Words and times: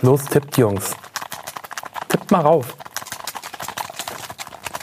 Los, 0.00 0.26
tippt, 0.26 0.56
Jungs. 0.56 0.94
Tippt 2.08 2.30
mal 2.30 2.42
rauf. 2.42 2.76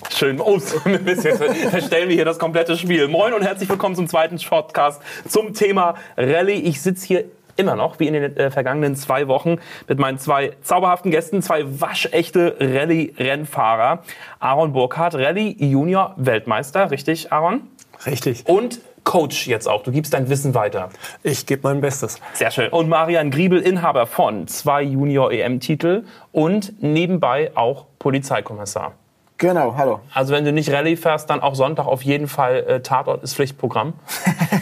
Schön. 0.10 0.42
Oh, 0.42 0.58
jetzt 0.86 1.22
verstellen 1.70 2.10
wir 2.10 2.16
hier 2.16 2.26
das 2.26 2.38
komplette 2.38 2.76
Spiel. 2.76 3.08
Moin 3.08 3.34
und 3.34 3.42
herzlich 3.42 3.70
willkommen 3.70 3.96
zum 3.96 4.10
zweiten 4.10 4.38
Podcast 4.38 5.02
zum 5.26 5.54
Thema 5.54 5.96
Rallye. 6.18 6.56
Ich 6.56 6.82
sitze 6.82 7.08
hier 7.08 7.26
immer 7.56 7.78
noch, 7.78 7.98
wie 8.00 8.08
in 8.08 8.14
den 8.14 8.36
äh, 8.36 8.52
vergangenen 8.52 8.98
zwei 8.98 9.30
Wochen, 9.30 9.58
mit 9.88 10.00
meinen 10.00 10.20
zwei 10.20 10.52
zauberhaften 10.62 11.12
Gästen, 11.12 11.42
zwei 11.42 11.64
waschechte 11.80 12.58
Rallye-Rennfahrer. 12.60 14.04
Aaron 14.40 14.74
Burkhardt, 14.74 15.16
Rallye 15.16 15.56
Junior 15.58 16.14
Weltmeister, 16.18 16.92
richtig, 16.92 17.32
Aaron? 17.32 17.62
Richtig. 18.06 18.44
Und 18.48 18.82
Coach 19.06 19.48
jetzt 19.48 19.68
auch. 19.68 19.84
Du 19.84 19.92
gibst 19.92 20.14
dein 20.14 20.28
Wissen 20.30 20.54
weiter. 20.54 20.90
Ich 21.24 21.46
gebe 21.46 21.62
mein 21.64 21.80
Bestes. 21.80 22.20
Sehr 22.34 22.52
schön. 22.52 22.70
Und 22.70 22.90
Marian 22.90 23.32
Griebel, 23.32 23.62
Inhaber 23.62 24.08
von 24.08 24.48
zwei 24.48 24.82
Junior-EM-Titel 24.82 26.04
und 26.34 26.82
nebenbei 26.84 27.52
auch 27.56 27.86
Polizeikommissar. 28.00 28.94
Genau, 29.38 29.76
hallo. 29.78 30.00
Also 30.14 30.34
wenn 30.34 30.46
du 30.46 30.54
nicht 30.54 30.72
Rallye 30.72 30.96
fährst, 30.96 31.30
dann 31.30 31.42
auch 31.42 31.56
Sonntag 31.56 31.88
auf 31.88 32.04
jeden 32.04 32.28
Fall 32.28 32.64
äh, 32.68 32.80
Tatort 32.80 33.22
ist 33.22 33.36
Pflichtprogramm. 33.36 33.94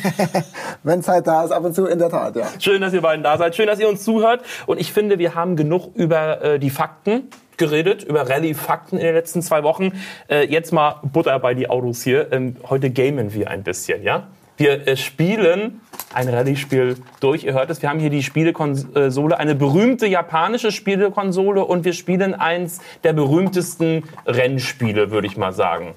wenn 0.84 1.04
Zeit 1.04 1.27
da 1.27 1.44
ist, 1.44 1.52
ab 1.52 1.63
und 1.63 1.76
zu 1.76 1.85
in 1.85 1.99
der 1.99 2.10
Tat, 2.10 2.35
ja. 2.35 2.48
Schön, 2.57 2.82
dass 2.82 2.91
ihr 2.91 3.02
beiden 3.02 3.23
da 3.23 3.38
seid. 3.38 3.55
Schön, 3.55 3.68
dass 3.68 3.80
ihr 3.80 3.88
uns 3.88 4.04
zuhört. 4.04 4.41
Und 4.66 4.80
ich 4.80 4.91
finde, 4.91 5.20
wir 5.20 5.35
haben 5.35 5.55
genug 5.55 5.96
über 5.96 6.41
äh, 6.41 6.60
die 6.60 6.71
Fakten 6.71 7.30
geredet, 7.57 8.03
über 8.03 8.30
Rallye-Fakten 8.30 8.98
in 8.98 9.05
den 9.05 9.16
letzten 9.16 9.41
zwei 9.41 9.63
Wochen. 9.63 9.91
Äh, 10.30 10.45
jetzt 10.45 10.71
mal 10.71 10.99
Butter 11.03 11.38
bei 11.39 11.53
die 11.53 11.70
Autos 11.70 12.03
hier. 12.03 12.31
Ähm, 12.31 12.57
heute 12.70 12.89
gamen 12.89 13.34
wir 13.34 13.49
ein 13.49 13.63
bisschen, 13.63 14.03
ja? 14.03 14.27
Wir 14.57 14.88
äh, 14.88 14.98
spielen 14.98 15.81
ein 16.13 16.29
Rallye-Spiel 16.29 16.98
durch. 17.20 17.43
Ihr 17.43 17.54
hört 17.54 17.70
es, 17.70 17.82
wir 17.82 17.90
haben 17.90 17.99
hier 17.99 18.10
die 18.10 18.23
Spielekonsole, 18.23 19.37
eine 19.37 19.55
berühmte 19.55 20.05
japanische 20.07 20.71
Spielekonsole 20.71 21.65
und 21.65 21.85
wir 21.85 21.93
spielen 21.93 22.35
eins 22.35 22.79
der 23.04 23.13
berühmtesten 23.13 24.04
Rennspiele, 24.26 25.12
würde 25.12 25.27
ich 25.27 25.38
mal 25.38 25.54
sagen. 25.54 25.95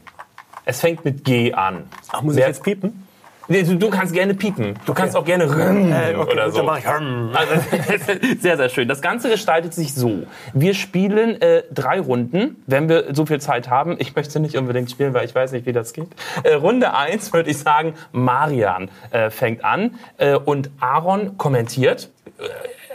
Es 0.64 0.80
fängt 0.80 1.04
mit 1.04 1.24
G 1.24 1.52
an. 1.52 1.84
Ach, 2.10 2.22
muss 2.22 2.36
Wer, 2.36 2.44
ich 2.44 2.48
jetzt 2.48 2.64
piepen? 2.64 3.05
Du, 3.48 3.76
du, 3.76 3.90
kannst 3.90 4.12
gerne 4.12 4.34
piepen. 4.34 4.74
Du 4.84 4.92
okay. 4.92 5.02
kannst 5.02 5.16
auch 5.16 5.24
gerne 5.24 5.44
äh, 5.44 6.16
okay, 6.16 6.32
oder 6.32 6.50
so. 6.50 6.58
Dann 6.58 6.66
mach 6.66 6.78
ich 6.78 6.86
rrrm. 6.86 7.30
Also, 7.32 7.54
sehr, 8.40 8.56
sehr 8.56 8.68
schön. 8.68 8.88
Das 8.88 9.00
Ganze 9.00 9.30
gestaltet 9.30 9.72
sich 9.72 9.94
so. 9.94 10.24
Wir 10.52 10.74
spielen 10.74 11.40
äh, 11.40 11.62
drei 11.72 12.00
Runden, 12.00 12.62
wenn 12.66 12.88
wir 12.88 13.14
so 13.14 13.24
viel 13.24 13.40
Zeit 13.40 13.70
haben. 13.70 13.96
Ich 13.98 14.16
möchte 14.16 14.40
nicht 14.40 14.56
unbedingt 14.56 14.90
spielen, 14.90 15.14
weil 15.14 15.24
ich 15.24 15.34
weiß 15.34 15.52
nicht, 15.52 15.66
wie 15.66 15.72
das 15.72 15.92
geht. 15.92 16.08
Äh, 16.42 16.54
Runde 16.54 16.94
eins 16.94 17.32
würde 17.32 17.50
ich 17.50 17.58
sagen, 17.58 17.94
Marian 18.12 18.88
äh, 19.10 19.30
fängt 19.30 19.64
an 19.64 19.94
äh, 20.18 20.34
und 20.34 20.70
Aaron 20.80 21.38
kommentiert. 21.38 22.10
Äh, 22.38 22.44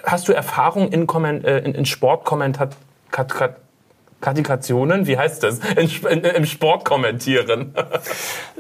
hast 0.04 0.28
du 0.28 0.34
Erfahrung 0.34 0.92
in, 0.92 1.08
Komment 1.08 1.46
in, 1.46 1.76
in 1.76 1.86
Sportkommentar 1.86 2.70
Qualifikationen, 4.22 5.08
wie 5.08 5.18
heißt 5.18 5.44
das, 5.44 5.60
im 5.76 6.46
Sport 6.46 6.86
kommentieren? 6.86 7.74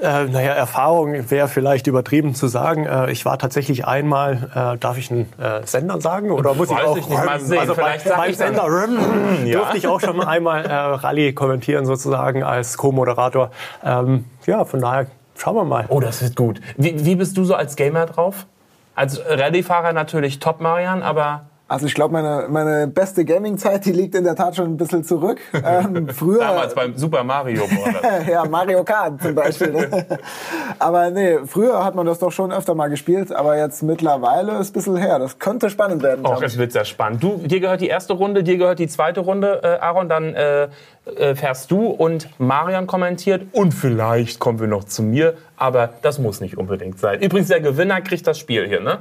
Äh, 0.01 0.25
naja, 0.25 0.53
Erfahrung 0.53 1.29
wäre 1.29 1.47
vielleicht 1.47 1.85
übertrieben 1.85 2.33
zu 2.33 2.47
sagen. 2.47 2.87
Äh, 2.87 3.11
ich 3.11 3.23
war 3.23 3.37
tatsächlich 3.37 3.85
einmal, 3.85 4.49
äh, 4.55 4.77
darf 4.79 4.97
ich 4.97 5.11
einen 5.11 5.31
äh, 5.39 5.61
Sender 5.63 6.01
sagen? 6.01 6.31
Oder 6.31 6.55
muss 6.55 6.69
Weiß 6.69 6.79
ich 6.79 6.87
auch 6.87 6.97
ich 6.97 7.07
nicht 7.07 7.23
mal 7.23 7.39
sehen. 7.39 7.59
Also 7.59 7.75
vielleicht 7.75 8.09
bei, 8.09 8.15
beim 8.15 8.33
Sender 8.33 8.65
dann, 8.67 9.45
ja. 9.45 9.59
durfte 9.59 9.77
ich 9.77 9.87
auch 9.87 9.99
schon 10.01 10.19
einmal 10.21 10.65
Rallye 10.65 11.33
kommentieren, 11.33 11.85
sozusagen 11.85 12.41
als 12.41 12.77
Co-Moderator. 12.77 13.51
Ähm, 13.85 14.25
ja, 14.47 14.65
von 14.65 14.81
daher 14.81 15.05
schauen 15.37 15.55
wir 15.55 15.65
mal. 15.65 15.85
Oh, 15.89 15.99
das 15.99 16.23
wird 16.23 16.35
gut. 16.35 16.59
Wie, 16.77 17.05
wie 17.05 17.15
bist 17.15 17.37
du 17.37 17.43
so 17.43 17.53
als 17.53 17.75
Gamer 17.75 18.07
drauf? 18.07 18.47
Als 18.95 19.21
Rallye-Fahrer 19.23 19.93
natürlich 19.93 20.39
top, 20.39 20.61
Marian, 20.61 21.03
aber 21.03 21.45
also 21.71 21.85
ich 21.85 21.93
glaube, 21.93 22.11
meine, 22.11 22.47
meine 22.49 22.85
beste 22.85 23.23
Gaming-Zeit, 23.23 23.85
die 23.85 23.93
liegt 23.93 24.13
in 24.13 24.25
der 24.25 24.35
Tat 24.35 24.57
schon 24.57 24.65
ein 24.65 24.75
bisschen 24.75 25.05
zurück. 25.05 25.39
Ähm, 25.53 26.09
früher, 26.13 26.39
Damals 26.39 26.75
beim 26.75 26.97
Super 26.97 27.23
Mario 27.23 27.65
Bros. 27.65 28.27
ja, 28.29 28.43
Mario 28.43 28.83
Kart 28.83 29.21
zum 29.21 29.33
Beispiel. 29.33 29.89
Aber 30.79 31.09
nee, 31.11 31.37
früher 31.45 31.81
hat 31.81 31.95
man 31.95 32.05
das 32.05 32.19
doch 32.19 32.33
schon 32.33 32.51
öfter 32.51 32.75
mal 32.75 32.89
gespielt, 32.89 33.31
aber 33.31 33.57
jetzt 33.57 33.83
mittlerweile 33.83 34.57
ist 34.59 34.71
ein 34.71 34.73
bisschen 34.73 34.97
her. 34.97 35.17
Das 35.17 35.39
könnte 35.39 35.69
spannend 35.69 36.03
werden. 36.03 36.25
Och, 36.25 36.41
es 36.41 36.57
wird 36.57 36.73
sehr 36.73 36.83
spannend. 36.83 37.23
Du, 37.23 37.37
dir 37.37 37.61
gehört 37.61 37.79
die 37.79 37.87
erste 37.87 38.13
Runde, 38.13 38.43
dir 38.43 38.57
gehört 38.57 38.79
die 38.79 38.89
zweite 38.89 39.21
Runde, 39.21 39.61
äh, 39.63 39.67
Aaron. 39.79 40.09
Dann 40.09 40.33
äh, 40.33 40.67
äh, 41.05 41.35
fährst 41.35 41.71
du 41.71 41.87
und 41.87 42.27
Marian 42.37 42.85
kommentiert 42.85 43.43
und 43.53 43.73
vielleicht 43.73 44.39
kommen 44.39 44.59
wir 44.59 44.67
noch 44.67 44.83
zu 44.83 45.03
mir, 45.03 45.35
aber 45.55 45.89
das 46.01 46.19
muss 46.19 46.41
nicht 46.41 46.57
unbedingt 46.57 46.99
sein. 46.99 47.21
Übrigens, 47.21 47.47
der 47.47 47.61
Gewinner 47.61 48.01
kriegt 48.01 48.27
das 48.27 48.37
Spiel 48.37 48.67
hier, 48.67 48.81
ne? 48.81 48.99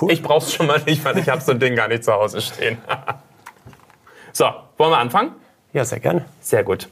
Cool. 0.00 0.12
Ich 0.12 0.22
brauch's 0.22 0.52
schon 0.52 0.66
mal 0.66 0.80
nicht, 0.86 1.04
weil 1.04 1.18
ich 1.18 1.28
habe 1.28 1.40
so 1.40 1.52
ein 1.52 1.58
Ding 1.58 1.74
gar 1.74 1.88
nicht 1.88 2.04
zu 2.04 2.12
Hause 2.12 2.40
stehen. 2.40 2.78
so, 4.32 4.46
wollen 4.76 4.90
wir 4.90 4.98
anfangen? 4.98 5.32
Ja, 5.72 5.84
sehr 5.84 6.00
gerne. 6.00 6.24
Sehr 6.40 6.62
gut. 6.62 6.88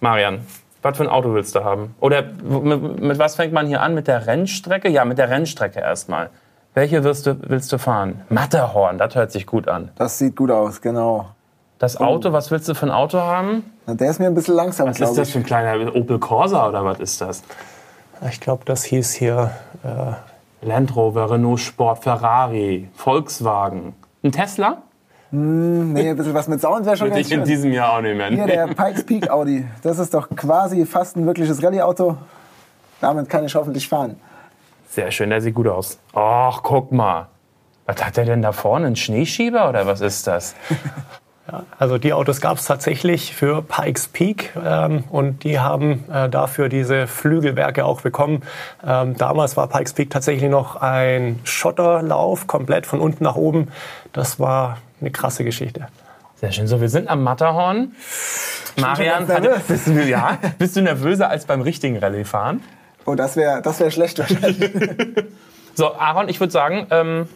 Marian, 0.00 0.46
was 0.82 0.96
für 0.96 1.04
ein 1.04 1.08
Auto 1.08 1.32
willst 1.32 1.54
du 1.54 1.64
haben? 1.64 1.94
Oder 2.00 2.22
mit, 2.22 3.00
mit, 3.00 3.18
was 3.18 3.36
fängt 3.36 3.52
man 3.52 3.66
hier 3.66 3.80
an? 3.80 3.94
Mit 3.94 4.06
der 4.08 4.26
Rennstrecke? 4.26 4.88
Ja, 4.88 5.04
mit 5.04 5.18
der 5.18 5.30
Rennstrecke 5.30 5.80
erstmal. 5.80 6.30
Welche 6.74 7.02
willst 7.02 7.26
du, 7.26 7.36
willst 7.48 7.72
du 7.72 7.78
fahren? 7.78 8.22
Matterhorn, 8.28 8.98
das 8.98 9.14
hört 9.14 9.32
sich 9.32 9.46
gut 9.46 9.66
an. 9.66 9.90
Das 9.96 10.18
sieht 10.18 10.36
gut 10.36 10.50
aus, 10.50 10.80
genau. 10.80 11.30
Das 11.78 11.96
Auto, 11.96 12.32
was 12.32 12.50
willst 12.50 12.68
du 12.68 12.74
für 12.74 12.86
ein 12.86 12.92
Auto 12.92 13.18
haben? 13.18 13.64
Na, 13.86 13.94
der 13.94 14.10
ist 14.10 14.18
mir 14.18 14.26
ein 14.26 14.34
bisschen 14.34 14.54
langsam, 14.54 14.88
Was 14.88 15.00
ist 15.00 15.16
das 15.16 15.30
für 15.30 15.38
ein 15.38 15.44
kleiner 15.44 15.94
Opel 15.94 16.18
Corsa 16.18 16.68
oder 16.68 16.84
was 16.84 16.98
ist 16.98 17.20
das? 17.20 17.42
Ich 18.28 18.40
glaube, 18.40 18.64
das 18.64 18.84
hieß 18.84 19.12
hier 19.12 19.52
äh, 19.84 20.12
Land 20.60 20.94
Rover, 20.96 21.30
Renault 21.30 21.60
Sport, 21.60 22.02
Ferrari, 22.02 22.88
Volkswagen. 22.94 23.94
Ein 24.22 24.32
Tesla? 24.32 24.82
Mm, 25.30 25.92
nee, 25.92 26.08
ein 26.10 26.16
bisschen 26.16 26.34
was 26.34 26.48
mit 26.48 26.60
Sound 26.60 26.86
wäre 26.86 26.96
schon 26.96 27.10
ganz 27.10 27.20
ich 27.20 27.28
schön. 27.28 27.40
in 27.40 27.44
diesem 27.44 27.72
Jahr 27.72 27.94
auch 27.98 28.00
nicht 28.00 28.16
mehr. 28.16 28.28
Hier, 28.28 28.46
der 28.46 28.66
Pikes 28.66 29.04
Peak 29.04 29.30
Audi. 29.30 29.66
Das 29.82 29.98
ist 29.98 30.14
doch 30.14 30.28
quasi 30.30 30.84
fast 30.86 31.16
ein 31.16 31.26
wirkliches 31.26 31.62
Rallye-Auto. 31.62 32.16
Damit 33.00 33.28
kann 33.28 33.44
ich 33.44 33.54
hoffentlich 33.54 33.88
fahren. 33.88 34.16
Sehr 34.88 35.10
schön, 35.10 35.30
der 35.30 35.40
sieht 35.40 35.54
gut 35.54 35.68
aus. 35.68 35.98
Ach, 36.14 36.60
guck 36.62 36.90
mal. 36.92 37.28
Was 37.86 38.04
hat 38.04 38.16
der 38.16 38.24
denn 38.24 38.42
da 38.42 38.52
vorne? 38.52 38.86
Ein 38.86 38.96
Schneeschieber 38.96 39.68
oder 39.68 39.86
was 39.86 40.00
ist 40.00 40.26
das? 40.26 40.54
Ja, 41.50 41.64
also 41.78 41.96
die 41.96 42.12
Autos 42.12 42.42
gab 42.42 42.58
es 42.58 42.66
tatsächlich 42.66 43.34
für 43.34 43.62
Pikes 43.62 44.08
Peak 44.08 44.52
ähm, 44.62 45.04
und 45.08 45.44
die 45.44 45.58
haben 45.58 46.04
äh, 46.12 46.28
dafür 46.28 46.68
diese 46.68 47.06
Flügelwerke 47.06 47.86
auch 47.86 48.02
bekommen. 48.02 48.42
Ähm, 48.86 49.16
damals 49.16 49.56
war 49.56 49.66
Pikes 49.68 49.94
Peak 49.94 50.10
tatsächlich 50.10 50.50
noch 50.50 50.76
ein 50.76 51.40
Schotterlauf, 51.44 52.46
komplett 52.46 52.84
von 52.84 53.00
unten 53.00 53.24
nach 53.24 53.36
oben. 53.36 53.68
Das 54.12 54.38
war 54.38 54.78
eine 55.00 55.10
krasse 55.10 55.42
Geschichte. 55.42 55.88
Sehr 56.34 56.52
schön. 56.52 56.66
So, 56.66 56.82
wir 56.82 56.90
sind 56.90 57.08
am 57.08 57.22
Matterhorn. 57.22 57.92
Marian, 58.76 59.26
bist 59.66 59.86
du, 59.86 59.92
ja, 60.06 60.38
bist 60.58 60.76
du 60.76 60.82
nervöser 60.82 61.30
als 61.30 61.46
beim 61.46 61.62
richtigen 61.62 61.96
Rallye-Fahren? 61.96 62.62
Oh, 63.06 63.14
das 63.14 63.36
wäre 63.36 63.62
das 63.62 63.80
wär 63.80 63.90
schlecht 63.90 64.18
wahrscheinlich. 64.18 64.70
so, 65.74 65.94
Aaron, 65.94 66.28
ich 66.28 66.40
würde 66.40 66.52
sagen... 66.52 66.86
Ähm, 66.90 67.28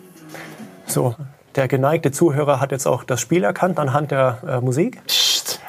so, 0.84 1.14
der 1.56 1.68
geneigte 1.68 2.12
Zuhörer 2.12 2.60
hat 2.60 2.72
jetzt 2.72 2.86
auch 2.86 3.04
das 3.04 3.20
Spiel 3.20 3.44
erkannt 3.44 3.78
anhand 3.78 4.10
der 4.10 4.38
äh, 4.46 4.60
Musik. 4.60 5.04
Psst. 5.06 5.60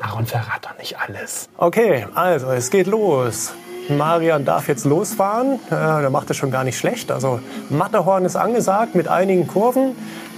Aaron 0.00 0.26
verrat 0.26 0.64
doch 0.64 0.76
nicht 0.78 0.98
alles. 0.98 1.48
Okay, 1.56 2.06
also 2.14 2.50
es 2.50 2.70
geht 2.70 2.86
los. 2.86 3.52
Marian 3.96 4.44
darf 4.44 4.68
jetzt 4.68 4.84
losfahren. 4.84 5.54
Äh, 5.66 5.70
der 5.70 6.10
macht 6.10 6.30
es 6.30 6.36
schon 6.36 6.50
gar 6.50 6.64
nicht 6.64 6.78
schlecht. 6.78 7.10
Also 7.10 7.40
Matterhorn 7.70 8.24
ist 8.24 8.36
angesagt 8.36 8.94
mit 8.94 9.08
einigen 9.08 9.46
Kurven. 9.46 9.94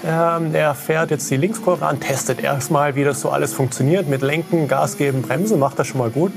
Ähm, 0.06 0.54
er 0.54 0.74
fährt 0.74 1.10
jetzt 1.10 1.30
die 1.30 1.36
Linkskurve 1.36 1.86
an, 1.86 1.98
testet 1.98 2.42
erstmal, 2.42 2.94
wie 2.94 3.04
das 3.04 3.20
so 3.20 3.30
alles 3.30 3.54
funktioniert. 3.54 4.08
Mit 4.08 4.20
Lenken, 4.22 4.68
Gas 4.68 4.98
geben, 4.98 5.22
Bremsen 5.22 5.58
macht 5.58 5.78
das 5.78 5.86
schon 5.86 5.98
mal 5.98 6.10
gut. 6.10 6.32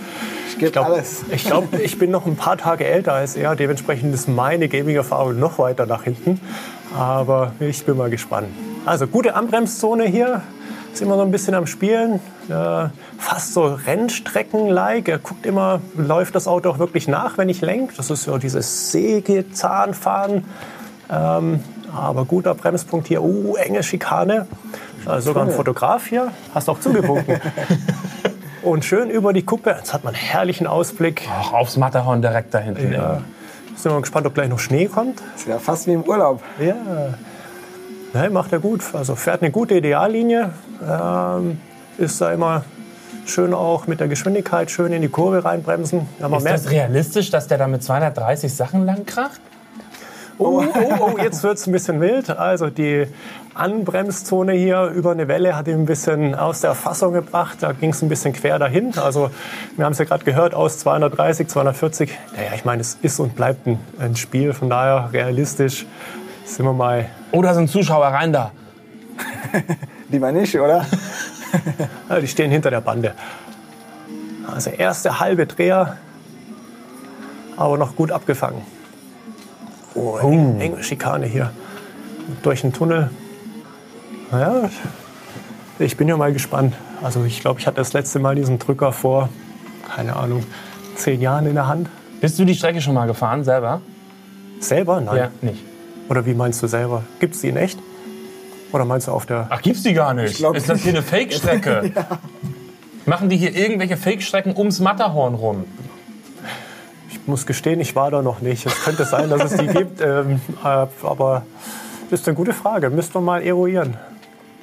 Ich 0.48 0.58
gebe 0.58 0.84
alles. 0.84 1.24
Ich 1.32 1.46
glaube, 1.46 1.78
ich 1.82 2.00
bin 2.00 2.10
noch 2.10 2.26
ein 2.26 2.38
paar 2.38 2.58
Tage 2.58 2.86
älter 2.86 3.14
als 3.14 3.36
er. 3.36 3.56
Dementsprechend 3.56 4.14
ist 4.14 4.30
meine 4.30 4.70
Gaming-Erfahrung 4.70 5.38
noch 5.38 5.60
weiter 5.60 5.86
nach 5.86 6.04
hinten. 6.04 6.40
Aber 6.98 7.52
ich 7.60 7.86
bin 7.86 7.98
mal 7.98 8.10
gespannt. 8.10 8.48
Also 8.86 9.06
gute 9.08 9.36
Anbremszone 9.36 10.06
hier. 10.06 10.42
Ist 10.94 11.02
immer 11.02 11.16
so 11.16 11.22
ein 11.22 11.31
bisschen 11.31 11.54
am 11.54 11.68
Spielen. 11.68 12.22
Äh, 12.50 12.90
fast 13.18 13.54
so 13.54 13.66
Rennstrecken-like. 13.66 15.10
Er 15.10 15.18
guckt 15.20 15.46
immer, 15.46 15.82
läuft 15.96 16.36
das 16.36 16.48
Auto 16.48 16.70
auch 16.70 16.80
wirklich 16.80 17.08
nach, 17.08 17.38
wenn 17.38 17.50
ich 17.50 17.62
lenke. 17.62 17.94
Das 17.98 18.10
ist 18.10 18.24
so 18.24 18.38
dieses 18.38 18.92
Sägezahnfahren. 18.92 20.46
Ähm, 21.10 21.64
aber 21.94 22.26
guter 22.26 22.54
Bremspunkt 22.54 23.08
hier. 23.08 23.22
Uh, 23.22 23.56
enge 23.56 23.84
Schikane. 23.84 24.48
Also 25.06 25.30
sogar 25.30 25.46
ein 25.46 25.52
Fotograf 25.52 26.08
hier. 26.08 26.32
Hast 26.54 26.70
auch 26.70 26.80
zugewunken. 26.80 27.40
Und 28.64 28.84
schön 28.84 29.10
über 29.10 29.32
die 29.34 29.44
Kuppe. 29.44 29.76
Jetzt 29.78 29.94
hat 29.94 30.04
man 30.04 30.14
einen 30.14 30.24
herrlichen 30.24 30.68
Ausblick. 30.68 31.28
Ach, 31.32 31.54
aufs 31.54 31.78
Matterhorn 31.78 32.22
direkt 32.22 32.54
da 32.54 32.60
hinten. 32.60 32.92
Ja. 32.92 33.22
Sind 33.76 33.92
wir 33.92 34.02
gespannt, 34.02 34.26
ob 34.28 34.34
gleich 34.34 34.50
noch 34.50 34.60
Schnee 34.60 34.88
kommt. 34.88 35.22
Das 35.34 35.42
ist 35.42 35.48
ja 35.48 35.60
fast 35.60 35.88
wie 35.88 35.94
im 35.94 36.04
Urlaub. 36.04 36.42
Ja. 36.60 36.76
Nein, 38.14 38.34
macht 38.34 38.52
er 38.52 38.60
gut. 38.60 38.84
Also 38.94 39.16
fährt 39.16 39.42
eine 39.42 39.52
gute 39.52 39.76
Ideallinie. 39.76 40.52
Ähm, 40.82 41.62
ist 41.98 42.22
da 42.22 42.32
immer 42.32 42.64
schön 43.26 43.54
auch 43.54 43.88
mit 43.88 44.00
der 44.00 44.08
Geschwindigkeit 44.08 44.72
schön 44.72 44.94
in 44.94 45.02
die 45.02 45.10
Kurve 45.10 45.44
reinbremsen. 45.44 46.08
ist 46.20 46.46
das 46.46 46.70
realistisch, 46.70 47.30
dass 47.30 47.48
der 47.48 47.58
da 47.58 47.68
mit 47.68 47.84
230 47.84 48.54
Sachen 48.54 48.86
lang 48.86 49.06
kracht? 49.06 49.42
Oh, 50.40 50.64
oh, 50.64 50.94
oh, 51.00 51.18
jetzt 51.18 51.42
wird 51.42 51.58
es 51.58 51.66
ein 51.66 51.72
bisschen 51.72 52.00
wild. 52.00 52.30
Also 52.30 52.70
die 52.70 53.08
Anbremszone 53.56 54.54
hier 54.54 54.86
über 54.86 55.12
eine 55.12 55.28
Welle 55.28 55.56
hat 55.56 55.68
ihn 55.68 55.80
ein 55.80 55.86
bisschen 55.88 56.36
aus 56.36 56.62
der 56.62 56.76
Fassung 56.76 57.14
gebracht. 57.14 57.58
Da 57.62 57.72
ging 57.72 57.90
es 57.90 58.04
ein 58.04 58.10
bisschen 58.10 58.34
quer 58.34 58.60
dahin. 58.60 58.96
Also 59.00 59.32
wir 59.76 59.86
haben 59.86 59.94
es 59.94 59.98
ja 59.98 60.06
gerade 60.06 60.24
gehört, 60.24 60.54
aus 60.54 60.78
230, 60.78 61.48
240. 61.48 62.12
Naja, 62.36 62.52
ich 62.54 62.66
meine, 62.66 62.82
es 62.82 63.00
ist 63.02 63.20
und 63.20 63.36
bleibt 63.36 63.66
ein, 63.66 63.80
ein 64.00 64.16
Spiel. 64.16 64.54
Von 64.54 64.70
daher 64.70 65.10
realistisch 65.12 65.88
sind 66.46 66.66
wir 66.66 66.74
mal... 66.74 67.08
Oh, 67.32 67.42
da 67.42 67.56
sind 67.56 67.72
Zuschauer 67.72 68.06
rein 68.06 68.32
da. 68.32 68.52
Lieber 70.10 70.32
nicht, 70.32 70.56
oder? 70.60 70.86
Ja, 72.10 72.20
die 72.22 72.28
stehen 72.28 72.52
hinter 72.52 72.70
der 72.70 72.82
Bande. 72.82 73.14
Also 74.54 74.70
erste 74.70 75.20
halbe 75.20 75.46
Dreher, 75.46 75.98
aber 77.58 77.78
noch 77.78 77.96
gut 77.96 78.12
abgefangen. 78.12 78.62
Oh, 79.94 80.18
eng, 80.18 80.60
enge 80.60 80.84
Schikane 80.84 81.26
hier. 81.26 81.52
Durch 82.44 82.62
den 82.62 82.72
Tunnel. 82.72 83.10
Naja, 84.32 84.70
ich 85.80 85.98
bin 85.98 86.08
ja 86.08 86.18
mal 86.18 86.34
gespannt. 86.34 86.76
Also 87.02 87.24
ich 87.24 87.42
glaube, 87.42 87.60
ich 87.60 87.68
hatte 87.68 87.78
das 87.78 87.94
letzte 87.94 88.20
Mal 88.20 88.36
diesen 88.36 88.60
Drücker 88.60 88.92
vor, 88.92 89.30
keine 89.94 90.16
Ahnung, 90.16 90.44
zehn 90.96 91.22
Jahren 91.22 91.46
in 91.46 91.56
der 91.56 91.68
Hand. 91.68 91.90
Bist 92.22 92.38
du 92.40 92.46
die 92.46 92.56
Strecke 92.56 92.82
schon 92.82 92.94
mal 92.94 93.06
gefahren, 93.06 93.44
selber? 93.44 93.82
Selber? 94.60 95.02
Nein. 95.02 95.30
nicht. 95.42 95.64
Oder 96.10 96.26
wie 96.26 96.34
meinst 96.34 96.62
du 96.64 96.68
selber? 96.68 97.04
Gibt 97.20 97.36
es 97.36 97.42
die 97.42 97.50
in 97.50 97.58
echt? 97.58 97.80
Oder 98.72 98.86
meinst 98.86 99.08
du 99.08 99.12
auf 99.12 99.25
der... 99.25 99.48
Ach, 99.50 99.62
gibt's 99.62 99.84
die 99.84 99.94
gar 99.94 100.14
nicht? 100.14 100.38
glaub 100.38 100.56
ist 100.56 100.69
das 100.69 100.81
hier 100.81 100.92
eine 100.94 101.02
Fake-Strecke? 101.04 101.92
Machen 103.06 103.30
die 103.30 103.38
hier 103.38 103.56
irgendwelche 103.56 103.96
Fake-Strecken 103.98 104.56
ums 104.58 104.80
Matterhorn 104.80 105.36
rum? 105.36 105.66
Ich 107.10 107.25
muss 107.28 107.46
gestehen, 107.46 107.80
ich 107.80 107.96
war 107.96 108.12
da 108.12 108.22
noch 108.22 108.42
nicht. 108.42 108.66
Es 108.66 108.84
könnte 108.84 109.06
sein, 109.06 109.30
dass 109.30 109.52
es 109.52 109.58
die 109.58 109.68
gibt. 109.74 110.02
Ähm, 110.02 110.42
äh, 110.64 110.68
aber 111.04 111.44
das 112.10 112.22
ist 112.22 112.28
eine 112.28 112.36
gute 112.36 112.54
Frage. 112.54 112.90
Müssten 112.90 113.14
wir 113.16 113.22
mal 113.22 113.42
eruieren. 113.42 113.96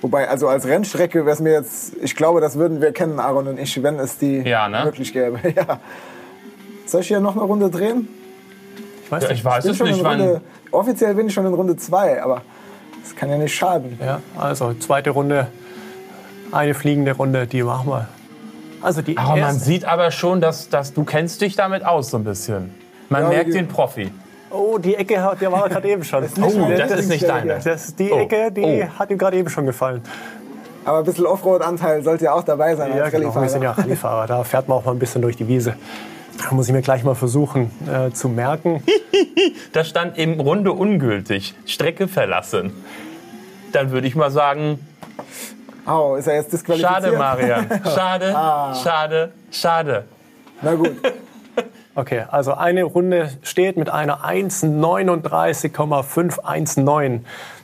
Wobei, 0.03 0.29
also 0.29 0.49
als 0.49 0.67
Rennstrecke 0.67 1.25
wäre 1.25 1.35
es 1.35 1.41
mir 1.41 1.53
jetzt, 1.53 1.95
ich 2.03 2.15
glaube, 2.15 2.43
das 2.43 2.57
würden 2.59 2.83
wir 2.83 2.93
kennen, 2.93 3.19
Aaron 3.19 3.49
und 3.49 3.59
ich, 3.59 3.83
wenn 3.83 3.99
es 3.99 4.19
die 4.19 4.39
Ja, 4.41 4.69
ne? 4.69 4.85
wirklich 4.85 5.13
gäbe. 5.15 5.39
Ja. 5.57 5.81
Soll 6.87 7.01
ich 7.01 7.09
hier 7.09 7.21
noch 7.21 7.33
eine 7.37 7.45
Runde 7.45 7.71
drehen? 7.71 8.09
Ich 9.05 9.11
weiß 9.11 9.23
Ja, 9.23 9.29
nicht. 9.31 9.39
ich 9.39 9.45
weiß 9.47 9.63
bin 9.65 9.73
es 9.73 9.79
schon 9.79 9.87
nicht. 9.89 10.05
Runde, 10.05 10.43
offiziell 10.71 11.15
bin 11.15 11.29
ich 11.29 11.33
schon 11.33 11.47
in 11.47 11.55
Runde 11.55 11.77
2, 11.79 12.23
aber 12.23 12.43
das 13.05 13.15
kann 13.15 13.31
ja 13.31 13.37
nicht 13.39 13.55
schaden. 13.55 13.99
Ja, 14.05 14.21
also 14.37 14.73
zweite 14.75 15.11
Runde, 15.11 15.47
eine 16.53 16.75
fliegende 16.75 17.13
Runde, 17.13 17.47
die 17.47 17.63
machen 17.63 17.89
wir. 17.89 18.09
Also 18.83 19.01
die 19.03 19.17
Aber 19.17 19.37
man 19.37 19.59
sieht 19.59 19.85
aber 19.85 20.11
schon, 20.11 20.41
dass, 20.41 20.69
dass 20.69 20.93
du 20.93 21.05
kennst 21.05 21.41
dich 21.41 21.57
damit 21.57 21.85
aus 21.85 22.11
so 22.11 22.17
ein 22.19 22.25
bisschen. 22.25 22.75
Man 23.09 23.23
Ja, 23.23 23.29
merkt 23.29 23.55
den 23.55 23.69
Profi. 23.69 24.11
oh, 24.51 24.79
die 24.79 24.95
Ecke, 24.95 25.23
hat- 25.23 25.41
der 25.41 25.51
war 25.53 25.69
gerade 25.69 25.89
eben 25.89 26.05
schon. 26.05 26.23
nicht 26.23 26.37
Oh, 26.39 26.51
meine 26.59 26.77
das 26.77 26.91
ist 27.01 27.09
nicht 27.09 27.27
deine. 27.29 27.59
Das, 27.63 27.95
die 27.95 28.11
Oh, 28.11 28.19
Ecke, 28.19 28.51
die 28.53 28.63
oh. 28.87 28.99
hat 28.99 29.11
ihm 29.11 29.19
gerade 29.19 29.37
eben 29.37 29.49
schon 29.49 29.67
gefallen. 29.67 30.03
Aber 30.85 30.99
ein 30.99 31.05
bisschen 31.05 31.25
Offroad-Anteil 31.27 32.03
sollte 32.03 32.25
ja 32.27 32.33
auch 32.35 32.43
dabei 32.45 32.77
sein 32.77 32.95
Ja, 32.95 33.05
als 33.05 33.11
genau. 33.13 33.23
Wir 33.23 33.29
Rallye-Fahrer. 33.29 33.49
sind 33.49 33.63
ja 33.63 33.71
Rallyefahrer. 33.73 34.27
Da 34.27 34.45
fährt 34.45 34.69
man 34.69 34.77
auch 34.79 34.85
mal 34.85 34.93
ein 34.93 34.99
bisschen 34.99 35.23
durch 35.23 35.37
die 35.37 35.49
Wiese. 35.49 35.77
Da 36.43 36.53
muss 36.55 36.67
ich 36.69 36.73
mir 36.75 36.83
gleich 36.83 37.05
mal 37.05 37.15
versuchen 37.15 37.71
äh, 37.89 38.11
zu 38.13 38.29
merken. 38.29 38.83
Da 39.73 39.85
stand 39.85 40.17
eben 40.19 40.39
Runde 40.41 40.73
ungültig, 40.73 41.55
Strecke 41.67 42.07
verlassen. 42.09 42.73
Dann 43.73 43.91
würde 43.91 44.07
ich 44.07 44.15
mal 44.15 44.31
sagen, 44.31 44.79
Au, 45.85 46.15
ist 46.17 46.27
er 46.29 46.37
jetzt 46.37 46.53
disqualifiziert? 46.53 47.03
schade 47.03 47.17
Marian, 47.19 47.67
schade, 47.95 48.35
Ah. 48.37 48.75
schade, 48.75 49.33
schade. 49.51 50.05
Na 50.63 50.75
gut. 50.75 50.93
Okay, 51.97 52.25
also 52.29 52.55
eine 52.55 52.83
Runde 52.83 53.31
steht 53.43 53.77
mit 53.77 53.89
einer 53.89 54.25
1,39,519. 54.25 57.21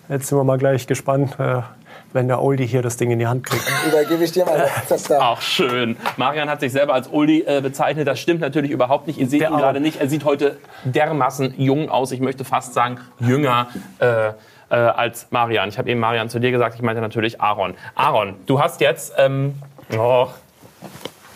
Jetzt 0.08 0.28
sind 0.28 0.38
wir 0.38 0.44
mal 0.44 0.56
gleich 0.58 0.86
gespannt, 0.86 1.34
äh, 1.40 1.62
wenn 2.12 2.28
der 2.28 2.42
Oldie 2.42 2.66
hier 2.66 2.82
das 2.82 2.96
Ding 2.96 3.10
in 3.10 3.18
die 3.18 3.26
Hand 3.26 3.44
kriegt. 3.44 3.64
Übergebe 3.86 4.24
ich 4.24 4.32
dir 4.32 4.44
mal 4.44 4.68
das 4.88 5.02
Zepter. 5.04 5.26
Auch 5.26 5.40
schön. 5.40 5.96
Marian 6.16 6.48
hat 6.48 6.60
sich 6.60 6.72
selber 6.72 6.94
als 6.94 7.12
Oldie 7.12 7.44
äh, 7.46 7.60
bezeichnet. 7.60 8.06
Das 8.06 8.18
stimmt 8.18 8.40
natürlich 8.40 8.70
überhaupt 8.70 9.06
nicht. 9.06 9.18
Ihr 9.18 9.28
seht 9.28 9.40
Der 9.40 9.50
ihn 9.50 9.56
gerade 9.56 9.80
nicht. 9.80 10.00
Er 10.00 10.08
sieht 10.08 10.24
heute 10.24 10.58
dermaßen 10.84 11.54
jung 11.56 11.88
aus. 11.88 12.12
Ich 12.12 12.20
möchte 12.20 12.44
fast 12.44 12.74
sagen, 12.74 12.98
jünger. 13.20 13.68
Äh, 13.98 14.32
äh, 14.70 14.76
als 14.76 15.26
Marian. 15.30 15.68
Ich 15.68 15.78
habe 15.78 15.90
eben 15.90 15.98
Marian 16.00 16.28
zu 16.28 16.38
dir 16.38 16.52
gesagt, 16.52 16.76
ich 16.76 16.82
meinte 16.82 17.02
natürlich 17.02 17.40
Aaron. 17.40 17.74
Aaron, 17.96 18.36
du 18.46 18.60
hast 18.60 18.80
jetzt, 18.80 19.12
ähm, 19.18 19.54
oh, 19.96 20.28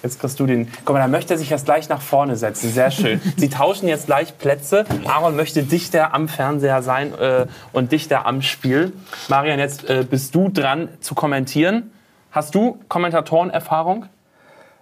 jetzt 0.05 0.21
kriegst 0.21 0.39
du 0.39 0.47
den, 0.47 0.69
guck 0.85 0.95
mal, 0.95 1.01
da 1.01 1.09
möchte 1.09 1.35
er 1.35 1.39
sich 1.39 1.51
jetzt 1.51 1.65
gleich 1.65 1.89
nach 1.89 2.01
vorne 2.01 2.37
setzen, 2.37 2.71
sehr 2.71 2.91
schön. 2.91 3.21
Sie 3.37 3.49
tauschen 3.49 3.89
jetzt 3.89 4.06
gleich 4.06 4.39
Plätze. 4.39 4.85
Aaron 5.06 5.35
möchte 5.35 5.65
dichter 5.65 6.15
am 6.15 6.29
Fernseher 6.29 6.83
sein 6.83 7.12
äh, 7.19 7.47
und 7.73 7.91
dichter 7.91 8.27
am 8.27 8.43
Spiel. 8.43 8.93
Marian, 9.29 9.59
jetzt 9.59 9.89
äh, 9.89 10.05
bist 10.09 10.35
du 10.35 10.51
dran 10.51 10.89
zu 11.01 11.15
kommentieren. 11.15 11.91
Hast 12.31 12.55
du 12.55 12.79
Kommentatorenerfahrung? 12.89 14.06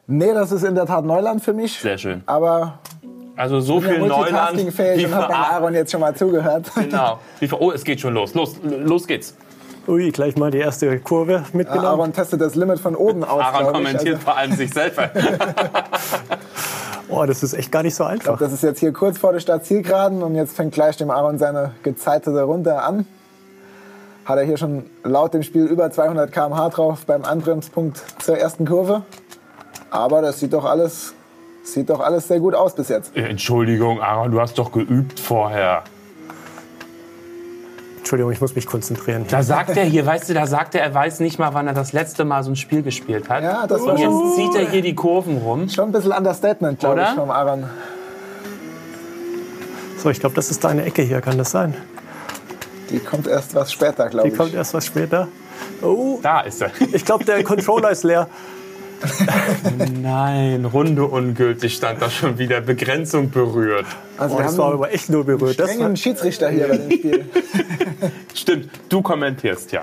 Nee, 0.07 0.35
das 0.35 0.53
ist 0.53 0.65
in 0.65 0.75
der 0.75 0.87
Tat 0.87 1.05
Neuland 1.05 1.43
für 1.43 1.53
mich. 1.53 1.79
Sehr 1.79 1.97
schön. 1.99 2.23
Aber 2.27 2.81
Also 3.37 3.61
so 3.61 3.79
ich 3.79 3.85
viel 3.85 3.99
Neuland 4.01 4.59
und 4.59 4.79
habe 5.15 5.35
Aaron. 5.35 5.35
Aaron 5.35 5.75
jetzt 5.75 5.93
schon 5.93 6.01
mal 6.01 6.15
zugehört. 6.15 6.71
Genau. 6.75 7.21
Wie 7.39 7.47
für, 7.47 7.61
oh, 7.61 7.71
es 7.71 7.85
geht 7.85 8.01
schon 8.01 8.15
los. 8.15 8.35
Los, 8.35 8.57
los 8.63 9.07
geht's. 9.07 9.37
Ui, 9.89 10.11
gleich 10.13 10.37
mal 10.37 10.51
die 10.51 10.59
erste 10.59 10.99
Kurve 11.01 11.45
mitgenommen. 11.53 11.87
Aaron 11.87 12.13
testet 12.13 12.41
das 12.41 12.55
Limit 12.55 12.79
von 12.79 12.95
oben 12.95 13.25
aus. 13.25 13.41
Aaron 13.43 13.61
glaub 13.61 13.73
kommentiert 13.75 14.15
Also, 14.15 14.25
vor 14.25 14.37
allem 14.37 14.53
sich 14.53 14.73
selber. 14.73 15.11
Oh, 17.15 17.27
das 17.27 17.43
ist 17.43 17.53
echt 17.53 17.71
gar 17.71 17.83
nicht 17.83 17.95
so 17.95 18.05
einfach. 18.05 18.39
das 18.39 18.55
ist 18.55 18.63
jetzt 18.63 18.81
hier 18.81 18.91
kurz 18.93 19.19
vor 19.19 19.33
der 19.33 19.41
Startzielgeraden 19.41 20.23
und 20.23 20.35
jetzt 20.35 20.57
fängt 20.57 20.73
gleich 20.73 20.97
dem 20.97 21.11
Aaron 21.11 21.37
seine 21.37 21.73
gezeitete 21.83 22.43
Runde 22.45 22.81
an. 22.81 23.07
Hat 24.25 24.39
er 24.39 24.45
hier 24.45 24.57
schon 24.57 24.87
laut 25.05 25.35
dem 25.35 25.43
Spiel 25.43 25.67
über 25.67 25.91
200 25.91 26.33
km/h 26.33 26.71
drauf 26.71 27.05
beim 27.07 27.25
Anbremspunkt 27.25 28.03
zur 28.23 28.39
ersten 28.39 28.65
Kurve. 28.65 29.03
Aber 29.91 30.23
das 30.23 30.41
sieht 30.41 30.55
doch 30.55 30.65
alles, 30.65 31.13
sieht 31.65 31.91
doch 31.91 32.01
alles 32.01 32.29
sehr 32.29 32.41
gut 32.41 32.55
aus 32.55 32.75
bis 32.75 32.89
jetzt. 32.89 33.15
Entschuldigung, 33.15 34.01
Aaron, 34.01 34.31
du 34.31 34.41
hast 34.41 34.57
doch 34.57 34.73
geübt 34.73 35.21
vorher. 35.21 35.83
Entschuldigung, 38.03 38.33
ich 38.33 38.41
muss 38.41 38.55
mich 38.57 38.67
konzentrieren. 38.67 39.25
Da 39.31 39.43
sagt 39.45 39.77
er 39.77 39.85
hier, 39.85 40.05
weißt 40.05 40.29
du, 40.29 40.35
da 40.35 40.47
sagt 40.47 40.75
er, 40.75 40.83
er 40.83 40.93
weiß 40.93 41.21
nicht 41.21 41.39
mal, 41.39 41.55
wann 41.55 41.69
er 41.69 41.73
das 41.75 41.93
letzte 41.93 42.25
Mal 42.25 42.43
so 42.43 42.51
ein 42.51 42.57
Spiel 42.57 42.83
gespielt 42.83 43.29
hat. 43.29 43.45
Ja, 43.45 43.67
das 43.67 43.81
war 43.81 43.95
Und 43.95 43.99
jetzt 43.99 44.37
zieht 44.37 44.55
er 44.61 44.69
hier 44.71 44.83
die 44.83 44.95
Kurven 44.95 45.39
rum. 45.39 45.69
schon 45.69 45.87
ein 45.91 45.93
bisschen 45.93 46.13
Understatement, 46.13 46.81
glaube 46.81 46.97
Oder? 47.01 47.11
ich, 47.11 47.15
vom 47.17 47.31
Aaron. 47.31 47.65
So, 49.99 50.11
ich 50.11 50.19
glaube, 50.19 50.35
das 50.35 50.51
ist 50.51 50.65
deine 50.65 50.85
Ecke 50.85 51.03
hier, 51.03 51.21
kann 51.21 51.39
das 51.39 51.53
sein? 51.53 51.75
Die 52.91 52.99
kommt 52.99 53.29
erst 53.29 53.55
was 53.55 53.73
später, 53.73 54.09
glaube 54.09 54.29
Die 54.29 54.33
ich. 54.33 54.39
kommt 54.39 54.53
erst 54.53 54.75
was 54.75 54.85
später. 54.85 55.29
Oh, 55.81 56.19
Da 56.23 56.41
ist 56.41 56.61
er. 56.61 56.71
ich 56.93 57.05
glaube, 57.05 57.25
der 57.25 57.43
Controller 57.45 57.91
ist 57.91 58.03
leer. 58.05 58.29
Nein, 60.01 60.65
Runde 60.65 61.05
ungültig 61.05 61.75
stand 61.75 62.01
da 62.03 62.11
schon 62.11 62.39
wieder. 62.39 62.61
Begrenzung 62.61 63.31
berührt. 63.31 63.87
Also 64.19 64.35
Oh, 64.35 64.39
wir 64.39 64.45
das 64.45 64.53
haben 64.53 64.59
war 64.59 64.67
einen 64.67 64.75
aber 64.75 64.93
echt 64.93 65.11
nur 65.11 65.25
berührt. 65.25 65.59
Das 65.59 65.69
war, 65.69 65.75
strengen 65.75 65.97
Schiedsrichter 65.97 66.49
hier 66.51 66.69
bei 66.69 66.77
dem 66.79 66.91
Spiel. 66.99 67.25
Stimmt, 68.35 68.71
du 68.89 69.03
kommentierst 69.03 69.73
ja. 69.73 69.83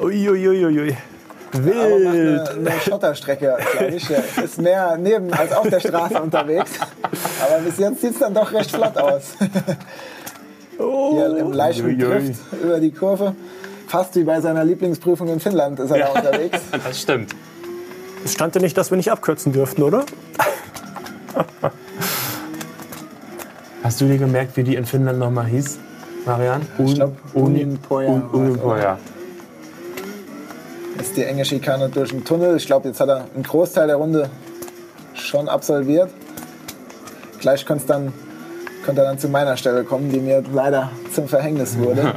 uiuiuiui. 0.00 0.96
Aber 1.52 1.64
Wild. 1.64 2.36
macht 2.38 2.50
eine, 2.50 2.70
eine 2.70 2.80
Schotterstrecke, 2.80 3.56
glaube 3.72 3.94
ich. 3.94 4.06
Der 4.08 4.22
ist 4.44 4.60
mehr 4.60 4.96
neben 4.98 5.32
als 5.32 5.52
auf 5.52 5.68
der 5.68 5.80
Straße 5.80 6.20
unterwegs. 6.20 6.72
Aber 7.42 7.60
bis 7.64 7.78
jetzt 7.78 8.00
sieht 8.00 8.12
es 8.12 8.18
dann 8.18 8.34
doch 8.34 8.52
recht 8.52 8.70
flott 8.70 8.96
aus. 8.98 9.34
Hier 10.78 11.36
im 11.38 11.52
leichten 11.52 11.86
Uiuiui. 11.86 11.98
Drift 11.98 12.40
über 12.62 12.80
die 12.80 12.90
Kurve. 12.90 13.34
Fast 13.88 14.16
wie 14.16 14.24
bei 14.24 14.40
seiner 14.40 14.64
Lieblingsprüfung 14.64 15.28
in 15.28 15.40
Finnland 15.40 15.78
ist 15.78 15.90
er 15.90 15.98
da 15.98 16.08
unterwegs. 16.08 16.58
Das 16.84 17.00
stimmt. 17.00 17.30
Es 18.24 18.32
stand 18.32 18.54
ja 18.54 18.60
nicht, 18.60 18.76
dass 18.76 18.90
wir 18.90 18.96
nicht 18.96 19.10
abkürzen 19.12 19.52
dürften, 19.52 19.82
oder? 19.82 20.04
Hast 23.82 24.00
du 24.00 24.06
dir 24.06 24.18
gemerkt, 24.18 24.56
wie 24.56 24.64
die 24.64 24.74
in 24.74 24.84
Finnland 24.84 25.18
nochmal 25.18 25.46
hieß, 25.46 25.78
Marian? 26.24 26.62
Ich 26.78 26.94
glaube, 26.96 27.14
Uninpoja. 27.34 28.08
Un- 28.10 28.22
Uninpoja. 28.32 28.98
ist 31.00 31.16
die 31.16 31.24
enge 31.24 31.44
Schikane 31.44 31.88
durch 31.88 32.10
den 32.10 32.24
Tunnel. 32.24 32.56
Ich 32.56 32.66
glaube, 32.66 32.88
jetzt 32.88 32.98
hat 33.00 33.08
er 33.08 33.26
einen 33.34 33.44
Großteil 33.44 33.86
der 33.86 33.96
Runde 33.96 34.28
schon 35.14 35.48
absolviert. 35.48 36.10
Gleich 37.38 37.64
könnte 37.64 37.86
dann, 37.86 38.12
könnte 38.84 39.02
er 39.02 39.08
dann 39.08 39.18
zu 39.20 39.28
meiner 39.28 39.56
Stelle 39.56 39.84
kommen, 39.84 40.10
die 40.10 40.18
mir 40.18 40.42
leider 40.52 40.90
zum 41.14 41.28
Verhängnis 41.28 41.78
wurde. 41.78 42.12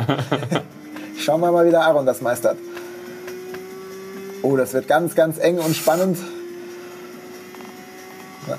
Schauen 1.20 1.42
wir 1.42 1.52
mal, 1.52 1.66
wie 1.68 1.72
der 1.72 1.82
Aaron 1.82 2.06
das 2.06 2.22
meistert. 2.22 2.58
Oh, 4.42 4.56
das 4.56 4.74
wird 4.74 4.88
ganz, 4.88 5.16
ganz 5.16 5.38
eng 5.38 5.60
und 5.60 5.76
spannend. 5.76 6.18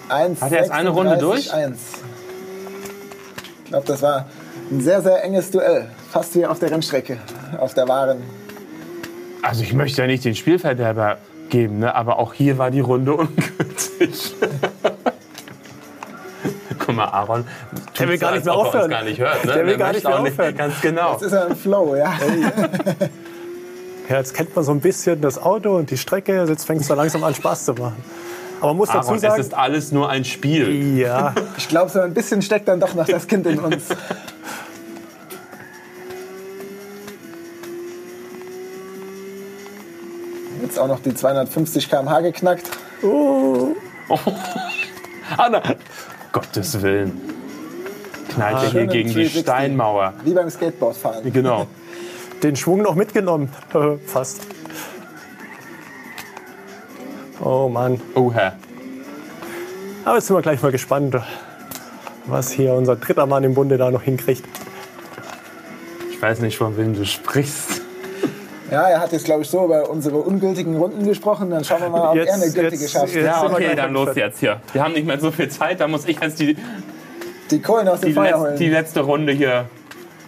Eins, 0.09 0.41
Hat 0.41 0.53
er 0.53 0.59
jetzt 0.61 0.71
eine 0.71 0.91
Runde 0.91 1.11
36, 1.13 1.51
durch? 1.51 1.55
Eins. 1.65 1.81
Ich 3.65 3.71
glaube, 3.71 3.87
das 3.87 4.03
war 4.03 4.27
ein 4.71 4.81
sehr, 4.81 5.01
sehr 5.03 5.25
enges 5.25 5.51
Duell. 5.51 5.91
Fast 6.13 6.35
wie 6.37 6.47
auf 6.47 6.59
der 6.59 6.71
Rennstrecke, 6.71 7.19
auf 7.59 7.75
der 7.75 7.89
wahren. 7.89 8.23
Also 9.43 9.63
ich 9.63 9.73
möchte 9.73 10.03
ja 10.03 10.07
nicht 10.07 10.25
den 10.25 10.35
Spielverderber 10.35 11.19
geben, 11.49 11.79
ne? 11.81 11.95
aber 11.95 12.19
auch 12.19 12.35
hier 12.35 12.59
war 12.59 12.71
die 12.71 12.81
Runde 12.81 13.15
ungültig. 13.17 14.35
Guck 16.79 16.95
mal, 16.95 17.07
Aaron 17.07 17.45
Der 17.99 18.09
will 18.09 18.19
gar 18.19 18.33
nicht 18.33 18.45
mehr 18.45 18.55
aufhören. 18.55 18.91
gar 18.91 19.03
nicht 19.05 19.19
hört. 19.21 19.45
Ne? 19.45 19.53
Der 19.55 19.67
will 19.67 19.77
gar 19.77 19.93
nicht 19.93 20.05
mehr 20.05 20.21
aufhören. 20.21 20.57
Ganz 20.57 20.81
genau. 20.81 21.15
Das 21.15 21.23
ist 21.23 21.33
ja 21.33 21.47
ein 21.47 21.57
Flow, 21.57 21.97
ja. 21.97 22.13
Ja, 24.11 24.17
jetzt 24.17 24.35
kennt 24.35 24.57
man 24.57 24.64
so 24.64 24.73
ein 24.73 24.81
bisschen 24.81 25.21
das 25.21 25.40
Auto 25.40 25.76
und 25.76 25.88
die 25.93 25.97
Strecke. 25.97 26.45
Jetzt 26.49 26.64
fängt 26.64 26.81
es 26.81 26.88
so 26.88 26.95
langsam 26.95 27.23
an, 27.23 27.33
Spaß 27.33 27.67
zu 27.67 27.75
machen. 27.75 28.02
Aber 28.59 28.71
man 28.71 28.79
muss 28.79 28.88
dazu 28.88 29.07
Aaron, 29.11 29.14
es 29.14 29.23
sagen, 29.23 29.40
ist 29.40 29.55
alles 29.55 29.93
nur 29.93 30.09
ein 30.11 30.25
Spiel. 30.25 30.99
ja, 30.99 31.33
Ich 31.57 31.69
glaube, 31.69 31.93
so 31.93 32.00
ein 32.00 32.12
bisschen 32.12 32.43
steckt 32.43 32.67
dann 32.67 32.81
doch 32.81 32.93
noch 32.93 33.07
das 33.07 33.29
Kind 33.29 33.47
in 33.47 33.61
uns. 33.61 33.85
Jetzt 40.61 40.76
auch 40.76 40.88
noch 40.88 40.99
die 41.00 41.14
250 41.14 41.88
km/h 41.88 42.21
geknackt. 42.21 42.69
Anna. 45.37 45.62
Gottes 46.33 46.83
Willen. 46.83 47.12
Knallt 48.31 48.57
er 48.57 48.71
hier 48.71 48.87
gegen 48.88 49.09
die 49.09 49.14
360. 49.14 49.43
Steinmauer. 49.43 50.14
Wie 50.25 50.35
beim 50.35 50.50
Skateboardfahren. 50.50 51.33
Genau. 51.33 51.69
Den 52.42 52.56
Schwung 52.56 52.82
noch 52.82 52.94
mitgenommen. 52.94 53.49
Fast. 54.06 54.42
Oh 57.42 57.68
Mann. 57.68 58.00
Oha. 58.14 58.52
Aber 60.04 60.16
jetzt 60.16 60.26
sind 60.26 60.37
wir 60.37 60.42
gleich 60.42 60.62
mal 60.62 60.73
gespannt, 60.73 61.16
was 62.26 62.50
hier 62.50 62.75
unser 62.75 62.97
dritter 62.97 63.26
Mann 63.26 63.44
im 63.44 63.54
Bunde 63.54 63.78
da 63.78 63.90
noch 63.90 64.02
hinkriegt. 64.02 64.44
Ich 66.11 66.20
weiß 66.20 66.40
nicht, 66.40 66.59
von 66.59 66.76
wem 66.76 66.94
du 66.94 67.04
sprichst. 67.06 67.80
Ja, 68.70 68.88
er 68.88 69.00
hat 69.00 69.11
jetzt, 69.12 69.25
glaube 69.25 69.42
ich, 69.42 69.49
so 69.50 69.64
über 69.64 69.90
unsere 69.90 70.16
ungültigen 70.18 70.76
Runden 70.76 71.04
gesprochen. 71.04 71.50
Dann 71.50 71.64
schauen 71.64 71.80
wir 71.82 71.88
mal, 71.88 72.11
ob 72.11 72.16
Jetzt- 72.16 72.28
er 72.28 72.35
eine 72.35 72.52
gültige 72.52 72.82
jetzt- 72.82 72.92
schafft. 72.92 73.14
jetzt- 73.14 73.25
Ja, 73.25 73.42
okay, 73.44 73.75
dann 73.75 73.92
los 73.92 74.14
jetzt 74.14 74.38
hier. 74.38 74.61
Wir 74.73 74.85
haben 74.85 74.92
nicht 74.92 75.06
mehr 75.06 75.18
so 75.18 75.30
viel 75.30 75.49
Zeit, 75.49 75.80
da 75.80 75.88
muss 75.88 76.06
ich 76.06 76.20
jetzt 76.20 76.38
die, 76.38 76.56
Die 77.50 77.61
Kohlen 77.61 77.88
aus 77.88 78.00
dem 78.00 78.11
die, 78.11 78.12
Feuer 78.14 78.38
holen. 78.38 78.56
die 78.56 78.68
letzte 78.68 79.00
Runde 79.00 79.32
hier 79.32 79.64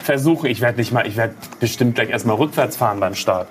versuchen. 0.02 0.46
Ich 0.46 0.60
werde 0.60 0.78
nicht 0.78 0.92
mal, 0.92 1.06
ich 1.06 1.16
werde 1.16 1.34
bestimmt 1.60 1.94
gleich 1.94 2.10
erstmal 2.10 2.36
rückwärts 2.36 2.76
fahren 2.76 3.00
beim 3.00 3.14
Start. 3.14 3.48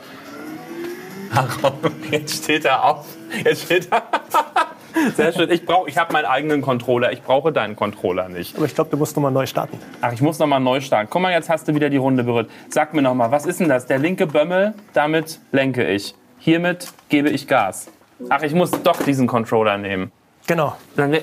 Aaron, 1.33 1.73
jetzt 2.11 2.43
steht 2.43 2.65
er 2.65 2.83
auf. 2.83 3.05
Jetzt 3.43 3.63
steht 3.63 3.87
er. 3.91 4.03
Sehr 5.15 5.31
schön. 5.31 5.49
Ich, 5.49 5.65
brauch, 5.65 5.87
ich 5.87 5.97
habe 5.97 6.11
meinen 6.13 6.25
eigenen 6.25 6.61
Controller. 6.61 7.11
Ich 7.13 7.21
brauche 7.21 7.51
deinen 7.51 7.75
Controller 7.75 8.27
nicht. 8.29 8.57
Aber 8.57 8.65
ich 8.65 8.75
glaube, 8.75 8.89
du 8.89 8.97
musst 8.97 9.15
nochmal 9.15 9.31
neu 9.31 9.45
starten. 9.45 9.79
Ach, 10.01 10.11
ich 10.11 10.21
muss 10.21 10.39
noch 10.39 10.47
mal 10.47 10.59
neu 10.59 10.81
starten. 10.81 11.07
Guck 11.09 11.21
mal, 11.21 11.31
jetzt 11.31 11.49
hast 11.49 11.67
du 11.67 11.75
wieder 11.75 11.89
die 11.89 11.97
Runde 11.97 12.23
berührt. 12.23 12.49
Sag 12.69 12.93
mir 12.93 13.01
noch 13.01 13.13
mal, 13.13 13.31
was 13.31 13.45
ist 13.45 13.59
denn 13.59 13.69
das? 13.69 13.85
Der 13.85 13.99
linke 13.99 14.27
Bömmel, 14.27 14.73
damit 14.93 15.39
lenke 15.51 15.87
ich. 15.87 16.13
Hiermit 16.39 16.91
gebe 17.09 17.29
ich 17.29 17.47
Gas. 17.47 17.89
Ach, 18.29 18.41
ich 18.41 18.53
muss 18.53 18.71
doch 18.71 19.01
diesen 19.01 19.27
Controller 19.27 19.77
nehmen. 19.77 20.11
Genau. 20.47 20.75
Dann 20.95 21.17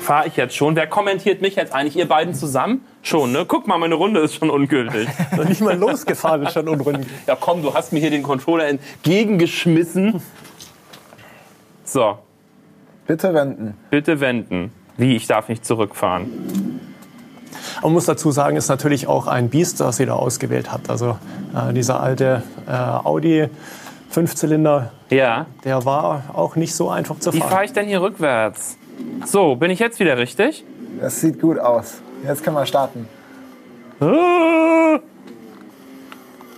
fahre 0.00 0.28
ich 0.28 0.36
jetzt 0.36 0.56
schon. 0.56 0.76
Wer 0.76 0.86
kommentiert 0.86 1.42
mich 1.42 1.56
jetzt 1.56 1.74
eigentlich? 1.74 1.96
Ihr 1.96 2.08
beiden 2.08 2.34
zusammen? 2.34 2.84
Schon, 3.04 3.32
ne? 3.32 3.44
Guck 3.46 3.66
mal, 3.68 3.78
meine 3.78 3.94
Runde 3.94 4.20
ist 4.20 4.34
schon 4.34 4.48
ungültig. 4.50 5.08
Noch 5.36 5.44
nicht 5.44 5.60
mal 5.60 5.76
losgefahren 5.78 6.42
ist 6.42 6.54
schon 6.54 6.66
unrunden. 6.68 7.06
ja, 7.26 7.36
komm, 7.38 7.62
du 7.62 7.72
hast 7.74 7.92
mir 7.92 8.00
hier 8.00 8.10
den 8.10 8.22
Controller 8.22 8.66
entgegengeschmissen. 8.66 10.20
So, 11.84 12.18
Bitte 13.06 13.34
wenden. 13.34 13.74
bitte 13.90 14.20
wenden. 14.20 14.72
Wie, 14.96 15.14
ich 15.16 15.26
darf 15.26 15.48
nicht 15.48 15.66
zurückfahren. 15.66 16.80
Man 17.82 17.92
muss 17.92 18.06
dazu 18.06 18.30
sagen, 18.30 18.56
ist 18.56 18.68
natürlich 18.68 19.06
auch 19.06 19.26
ein 19.26 19.50
Biest, 19.50 19.80
das 19.80 19.98
sie 19.98 20.06
da 20.06 20.14
ausgewählt 20.14 20.72
hat. 20.72 20.88
Also 20.88 21.18
äh, 21.54 21.72
dieser 21.74 22.00
alte 22.00 22.42
äh, 22.66 22.70
Audi 22.72 23.48
Fünfzylinder, 24.08 24.92
Ja. 25.10 25.46
der 25.64 25.84
war 25.84 26.22
auch 26.32 26.56
nicht 26.56 26.74
so 26.74 26.88
einfach 26.88 27.18
zu 27.18 27.34
Wie 27.34 27.40
fahren. 27.40 27.50
fahre 27.50 27.64
ich 27.66 27.72
denn 27.72 27.86
hier 27.86 28.00
rückwärts? 28.00 28.78
So, 29.26 29.56
bin 29.56 29.70
ich 29.70 29.80
jetzt 29.80 29.98
wieder 30.00 30.16
richtig? 30.16 30.64
Das 31.00 31.20
sieht 31.20 31.40
gut 31.40 31.58
aus. 31.58 32.00
Jetzt 32.26 32.42
können 32.42 32.56
wir 32.56 32.66
starten. 32.66 33.08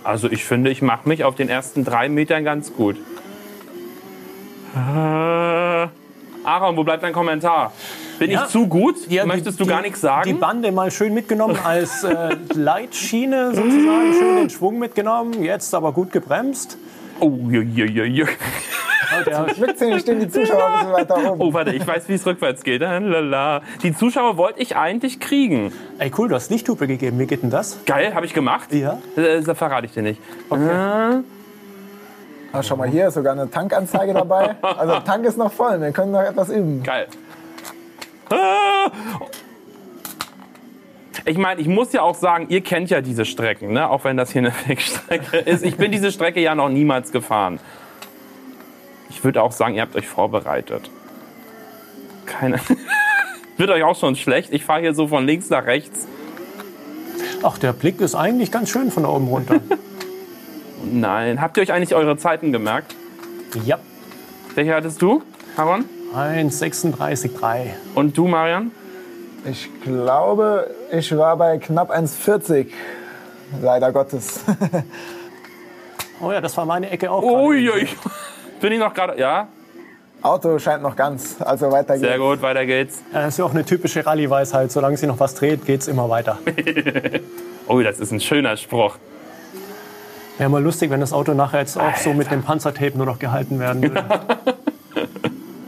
Also 0.03 0.29
ich 0.31 0.45
finde, 0.45 0.69
ich 0.69 0.81
mache 0.81 1.07
mich 1.07 1.23
auf 1.23 1.35
den 1.35 1.49
ersten 1.49 1.83
drei 1.83 2.09
Metern 2.09 2.43
ganz 2.43 2.73
gut. 2.73 2.95
Äh, 4.75 4.79
Aaron, 4.79 6.77
wo 6.77 6.83
bleibt 6.83 7.03
dein 7.03 7.13
Kommentar? 7.13 7.73
Bin 8.19 8.31
Ja. 8.31 8.43
ich 8.43 8.49
zu 8.49 8.67
gut? 8.67 8.95
Ja, 9.09 9.23
die- 9.23 9.27
Möchtest 9.27 9.59
du 9.59 9.63
die- 9.65 9.69
gar 9.69 9.81
nichts 9.81 9.99
Die 9.99 10.05
sagen? 10.05 10.39
Bande 10.39 10.71
mal 10.71 10.89
schön 10.91 11.13
mitgenommen 11.13 11.57
als 11.63 12.03
äh, 12.03 12.35
Leitschiene 12.53 13.53
sozusagen, 13.53 14.13
schön 14.17 14.35
den 14.37 14.49
Schwung 14.49 14.79
mitgenommen, 14.79 15.43
jetzt 15.43 15.73
aber 15.75 15.91
gut 15.91 16.11
gebremst. 16.11 16.77
Oh, 17.19 17.31
je, 17.49 17.61
je, 17.61 17.85
je, 18.05 18.25
Der, 19.25 19.45
Glückszählen 19.53 19.99
stehen 19.99 20.19
die 20.19 20.29
Zuschauer 20.29 20.65
ein 20.65 20.73
bisschen 20.73 20.93
weiter 20.93 21.31
oben. 21.31 21.41
oh, 21.41 21.53
warte, 21.53 21.71
ich 21.73 21.85
weiß, 21.85 22.07
wie 22.09 22.13
es 22.13 22.25
rückwärts 22.25 22.63
geht. 22.63 22.81
Lala. 22.81 23.61
Die 23.83 23.95
Zuschauer 23.95 24.37
wollte 24.37 24.61
ich 24.61 24.75
eigentlich 24.75 25.19
kriegen. 25.19 25.71
ey 25.99 26.11
cool, 26.17 26.29
du 26.29 26.35
hast 26.35 26.49
Lichthupe 26.51 26.87
gegeben, 26.87 27.19
wie 27.19 27.27
geht 27.27 27.43
denn 27.43 27.49
das? 27.49 27.79
Geil, 27.85 28.13
habe 28.15 28.25
ich 28.25 28.33
gemacht? 28.33 28.71
Ja. 28.73 28.99
Äh, 29.15 29.41
Das 29.41 29.57
verrate 29.57 29.85
ich 29.85 29.93
dir 29.93 30.03
nicht. 30.03 30.21
Ah, 32.53 32.63
schau 32.63 32.75
mal, 32.77 32.87
hier 32.87 33.07
ist 33.09 33.15
sogar 33.15 33.33
eine 33.33 33.49
Tankanzeige 33.49 34.13
dabei. 34.13 34.55
Also 34.61 34.93
der 34.93 35.03
Tank 35.03 35.25
ist 35.25 35.37
noch 35.37 35.51
voll. 35.51 35.79
Wir 35.81 35.91
können 35.91 36.11
noch 36.11 36.21
etwas 36.21 36.49
üben. 36.49 36.81
Geil. 36.81 37.07
Ah! 38.29 38.89
Ich 41.25 41.37
meine, 41.37 41.59
ich 41.59 41.67
muss 41.67 41.91
ja 41.91 42.03
auch 42.03 42.15
sagen, 42.15 42.45
ihr 42.49 42.61
kennt 42.61 42.89
ja 42.89 43.01
diese 43.01 43.25
Strecken, 43.25 43.73
ne? 43.73 43.89
auch 43.89 44.05
wenn 44.05 44.15
das 44.15 44.31
hier 44.31 44.41
eine 44.43 44.53
Wegstrecke 44.67 45.37
ist. 45.37 45.63
Ich 45.65 45.75
bin 45.75 45.91
diese 45.91 46.11
Strecke 46.11 46.39
ja 46.39 46.55
noch 46.55 46.69
niemals 46.69 47.11
gefahren. 47.11 47.59
Ich 49.09 49.23
würde 49.23 49.41
auch 49.41 49.51
sagen, 49.51 49.75
ihr 49.75 49.81
habt 49.81 49.95
euch 49.95 50.07
vorbereitet. 50.07 50.89
Keine. 52.25 52.59
Wird 53.57 53.69
euch 53.69 53.83
auch 53.83 53.97
schon 53.97 54.15
schlecht. 54.15 54.53
Ich 54.53 54.63
fahre 54.65 54.81
hier 54.81 54.93
so 54.93 55.07
von 55.07 55.25
links 55.25 55.49
nach 55.49 55.65
rechts. 55.65 56.07
Ach, 57.43 57.57
der 57.57 57.73
Blick 57.73 58.01
ist 58.01 58.15
eigentlich 58.15 58.51
ganz 58.51 58.69
schön 58.69 58.91
von 58.91 59.03
da 59.03 59.09
oben 59.09 59.27
runter. 59.27 59.59
Nein. 60.91 61.41
Habt 61.41 61.57
ihr 61.57 61.63
euch 61.63 61.71
eigentlich 61.71 61.95
eure 61.95 62.17
Zeiten 62.17 62.51
gemerkt? 62.51 62.95
ja. 63.65 63.79
Welche 64.55 64.73
hattest 64.73 65.03
du, 65.03 65.21
Aaron? 65.55 65.85
1,36,3. 66.15 67.67
Und 67.93 68.17
du, 68.17 68.27
Marian? 68.27 68.71
Ich 69.45 69.69
glaube, 69.83 70.71
ich 70.91 71.15
war 71.15 71.37
bei 71.37 71.59
knapp 71.59 71.91
1,40. 71.91 72.67
Leider 73.61 73.91
Gottes. 73.91 74.39
Oh 76.19 76.31
ja, 76.31 76.41
das 76.41 76.57
war 76.57 76.65
meine 76.65 76.89
Ecke 76.89 77.11
auch. 77.11 77.21
gerade. 77.21 77.87
Bin 78.61 78.71
ich 78.73 78.79
noch 78.79 78.93
gerade. 78.93 79.19
Ja, 79.19 79.47
Auto 80.21 80.57
scheint 80.59 80.81
noch 80.81 80.95
ganz. 80.95 81.37
Also 81.41 81.71
weiter 81.71 81.93
geht's. 81.93 82.07
sehr 82.07 82.17
gut, 82.17 82.41
weiter 82.41 82.65
geht's. 82.65 83.03
Ja, 83.13 83.21
Das 83.21 83.29
ist 83.29 83.37
ja 83.39 83.45
auch 83.45 83.51
eine 83.51 83.63
typische 83.65 84.05
Rallye-Weisheit. 84.05 84.71
Solange 84.71 84.97
sie 84.97 85.07
noch 85.07 85.19
was 85.19 85.35
dreht, 85.35 85.65
geht 85.65 85.81
es 85.81 85.87
immer 85.87 86.09
weiter. 86.09 86.37
Oh, 87.69 87.81
das 87.81 87.99
ist 87.99 88.11
ein 88.13 88.21
schöner 88.21 88.55
Spruch. 88.55 88.95
Wäre 90.37 90.49
mal 90.49 90.63
lustig, 90.63 90.89
wenn 90.89 91.01
das 91.01 91.11
Auto 91.11 91.33
nachher 91.33 91.59
jetzt 91.59 91.77
auch 91.77 91.97
so 91.97 92.13
mit 92.13 92.31
dem 92.31 92.41
Panzertape 92.41 92.95
nur 92.95 93.05
noch 93.05 93.19
gehalten 93.19 93.59
werden 93.59 93.81
würde. 93.81 94.05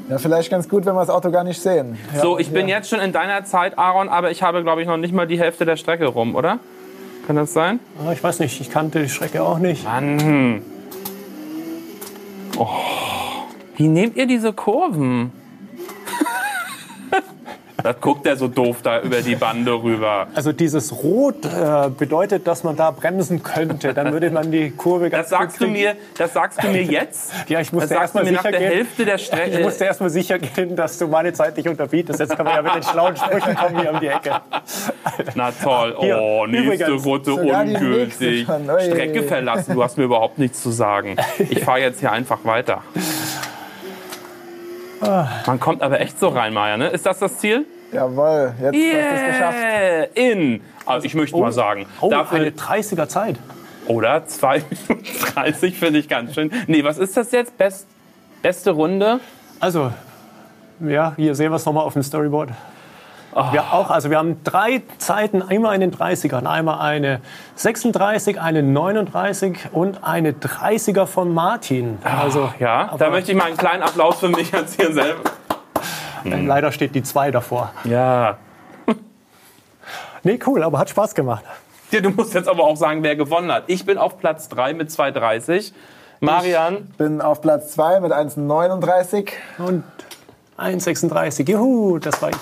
Ja, 0.10 0.18
vielleicht 0.18 0.50
ganz 0.50 0.70
gut, 0.70 0.86
wenn 0.86 0.94
wir 0.96 1.02
das 1.02 1.10
Auto 1.10 1.30
gar 1.30 1.44
nicht 1.44 1.62
sehen. 1.62 1.98
So, 2.22 2.40
ich 2.40 2.52
bin 2.54 2.70
jetzt 2.70 2.90
schon 2.90 3.02
in 3.02 3.12
deiner 3.12 3.44
Zeit, 3.44 3.78
Aaron, 3.78 4.08
aber 4.08 4.32
ich 4.32 4.42
habe, 4.42 4.64
glaube 4.64 4.82
ich, 4.82 4.88
noch 4.88 4.96
nicht 4.96 5.14
mal 5.14 5.28
die 5.28 5.38
Hälfte 5.38 5.66
der 5.66 5.76
Strecke 5.76 6.06
rum, 6.08 6.36
oder? 6.36 6.60
Kann 7.28 7.36
das 7.36 7.52
sein? 7.52 7.82
Aber 8.02 8.14
ich 8.14 8.24
weiß 8.24 8.40
nicht, 8.40 8.62
ich 8.62 8.72
kannte 8.72 9.02
die 9.02 9.10
Strecke 9.10 9.44
auch 9.44 9.60
nicht. 9.60 9.84
Mann. 9.84 10.62
Oh. 12.60 12.68
Wie 13.78 13.88
nehmt 13.88 14.18
ihr 14.18 14.26
diese 14.28 14.52
Kurven? 14.52 15.32
Das 17.84 18.00
guckt 18.02 18.26
er 18.26 18.36
so 18.38 18.48
doof 18.48 18.78
da 18.84 19.02
über 19.02 19.22
die 19.22 19.36
Bande 19.36 19.72
rüber. 19.72 20.28
Also 20.36 20.52
dieses 20.52 20.92
Rot 21.04 21.46
äh, 21.46 21.90
bedeutet, 21.90 22.48
dass 22.48 22.64
man 22.64 22.76
da 22.76 22.92
bremsen 22.92 23.44
könnte. 23.44 23.94
Dann 23.94 24.12
würde 24.12 24.30
man 24.32 24.52
die 24.52 24.72
Kurve 24.72 25.10
ganz 25.10 25.30
Das 25.30 25.40
sagst 25.40 25.60
gut 25.60 25.68
du 25.68 25.72
mir, 25.72 25.96
das 26.18 26.34
sagst 26.34 26.62
du 26.64 26.68
mir 26.68 26.84
jetzt? 26.84 27.32
Ja, 27.48 27.60
ich 27.62 27.72
musste 27.74 27.90
Das 27.96 28.02
erst 28.02 28.14
sagst 28.14 28.16
du 28.16 28.20
mal 28.20 28.26
mir 28.26 28.32
nach 28.34 28.42
sicher 28.44 28.52
der 28.52 28.60
gehen. 28.60 28.72
Hälfte 28.78 29.06
der 29.06 29.16
Ich 29.16 29.26
Strecke. 29.26 29.60
musste 29.64 29.86
erst 29.86 30.02
mal 30.02 30.10
sicher 30.10 30.40
gehen, 30.40 30.76
dass 30.76 30.98
du 30.98 31.08
meine 31.08 31.34
Zeit 31.34 31.58
nicht 31.58 31.68
unterbietest. 31.68 32.20
Jetzt 32.20 32.36
können 32.36 32.48
wir 32.48 32.56
ja 32.56 32.62
mit 32.62 32.76
den 32.76 32.84
schlauen 32.84 33.16
Sprüchen 33.16 33.56
kommen 33.56 33.80
hier 33.80 33.92
um 33.94 34.00
die 34.00 34.08
Ecke. 34.08 34.42
Na 35.36 35.52
toll. 35.52 35.96
Hier, 36.00 36.20
Oh, 36.20 36.46
nächste 36.46 36.86
die 36.86 36.92
nächste 36.92 37.34
ungültig. 37.34 38.46
schon. 38.46 38.70
Ui. 38.70 38.82
Strecke 38.84 39.24
verlassen. 39.24 39.74
Du 39.76 39.84
hast 39.84 39.98
mir 39.98 40.04
überhaupt 40.04 40.38
nichts 40.38 40.62
zu 40.62 40.72
sagen. 40.72 41.16
Ich 41.50 41.64
fahre 41.64 41.80
jetzt 41.80 42.00
hier 42.00 42.12
einfach 42.12 42.40
weiter. 42.44 42.82
Man 45.02 45.60
kommt 45.60 45.82
aber 45.82 46.00
echt 46.00 46.20
so 46.20 46.30
rein, 46.30 46.54
Maja. 46.54 46.78
Ne? 46.78 46.88
Ist 46.88 47.06
das 47.06 47.20
das 47.20 47.38
Ziel? 47.38 47.66
Jawohl, 47.92 48.54
jetzt 48.62 48.66
hast 48.66 48.74
du 48.76 48.98
es 49.00 49.28
geschafft. 49.28 49.58
Yeah, 49.58 50.08
in. 50.14 50.62
Also 50.86 51.06
ich 51.06 51.16
möchte 51.16 51.38
mal 51.38 51.52
sagen, 51.52 51.86
Oh, 52.02 52.10
dafür, 52.10 52.40
eine 52.40 52.50
30er 52.52 53.08
Zeit. 53.08 53.36
oder 53.88 54.26
2 54.26 54.64
Minuten 54.88 55.06
30 55.34 55.78
finde 55.80 56.00
ich 56.00 56.08
ganz 56.08 56.34
schön. 56.36 56.52
Nee, 56.68 56.84
was 56.84 56.98
ist 56.98 57.18
das 57.18 57.32
jetzt? 57.32 57.58
Best, 57.58 57.88
beste 58.42 58.72
Runde? 58.72 59.20
Also, 59.60 59.92
ja, 60.80 61.14
hier 61.16 61.34
sehen 61.36 61.52
wir 61.52 61.56
es 61.56 61.66
nochmal 61.66 61.84
auf 61.84 61.94
dem 61.94 62.04
Storyboard. 62.04 62.50
Ah. 63.34 63.54
Wir, 63.54 63.62
auch, 63.74 63.90
also 63.92 64.10
wir 64.10 64.18
haben 64.18 64.44
drei 64.44 64.82
Zeiten, 64.98 65.42
immer 65.50 65.74
in 65.76 65.82
den 65.82 65.94
30ern. 65.94 66.46
Einmal 66.46 66.80
eine 66.80 67.22
36, 67.56 68.42
eine 68.42 68.64
39 68.64 69.70
und 69.72 70.04
eine 70.04 70.32
30er 70.32 71.06
von 71.06 71.34
Martin. 71.34 72.00
Also, 72.04 72.52
Ja, 72.60 72.96
da 72.98 73.10
möchte 73.10 73.32
ich 73.32 73.38
mal 73.38 73.46
einen 73.46 73.58
kleinen 73.58 73.84
Applaus 73.84 74.20
für 74.20 74.30
mich 74.30 74.50
hier 74.52 74.94
selber. 74.94 75.22
äh, 76.26 76.42
leider 76.46 76.72
steht 76.72 76.96
die 76.96 77.04
2 77.04 77.32
davor. 77.32 77.72
Ja. 77.84 78.38
Nee, 80.24 80.38
cool, 80.48 80.64
aber 80.64 80.80
hat 80.80 80.90
Spaß 80.90 81.16
gemacht. 81.16 81.46
Ja, 81.92 82.02
du 82.02 82.10
musst 82.10 82.34
jetzt 82.34 82.50
aber 82.50 82.66
auch 82.66 82.76
sagen, 82.76 83.04
wer 83.04 83.16
gewonnen 83.16 83.52
hat. 83.52 83.64
Ich 83.68 83.86
bin 83.86 83.98
auf 83.98 84.18
Platz 84.20 84.50
3 84.50 84.74
mit 84.74 84.90
2,30. 84.90 85.72
Marian, 86.20 86.90
Bin 86.98 87.22
auf 87.22 87.42
Platz 87.42 87.72
2 87.72 88.02
mit 88.02 88.12
1,39. 88.12 89.30
Und 89.60 89.84
1,36. 90.58 91.50
Juhu, 91.50 91.98
das 92.00 92.22
war 92.22 92.32
ich. 92.32 92.36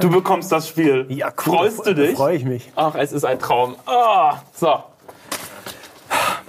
Du 0.00 0.10
bekommst 0.10 0.50
das 0.52 0.68
Spiel. 0.68 1.06
ja, 1.08 1.28
cool. 1.46 1.56
Freust 1.56 1.86
du 1.86 1.94
dich? 1.94 2.16
Freue 2.16 2.36
ich 2.36 2.44
mich. 2.44 2.70
Ach, 2.76 2.94
es 2.94 3.12
ist 3.12 3.24
ein 3.24 3.38
Traum. 3.38 3.76
Ah, 3.86 4.38
so. 4.54 4.82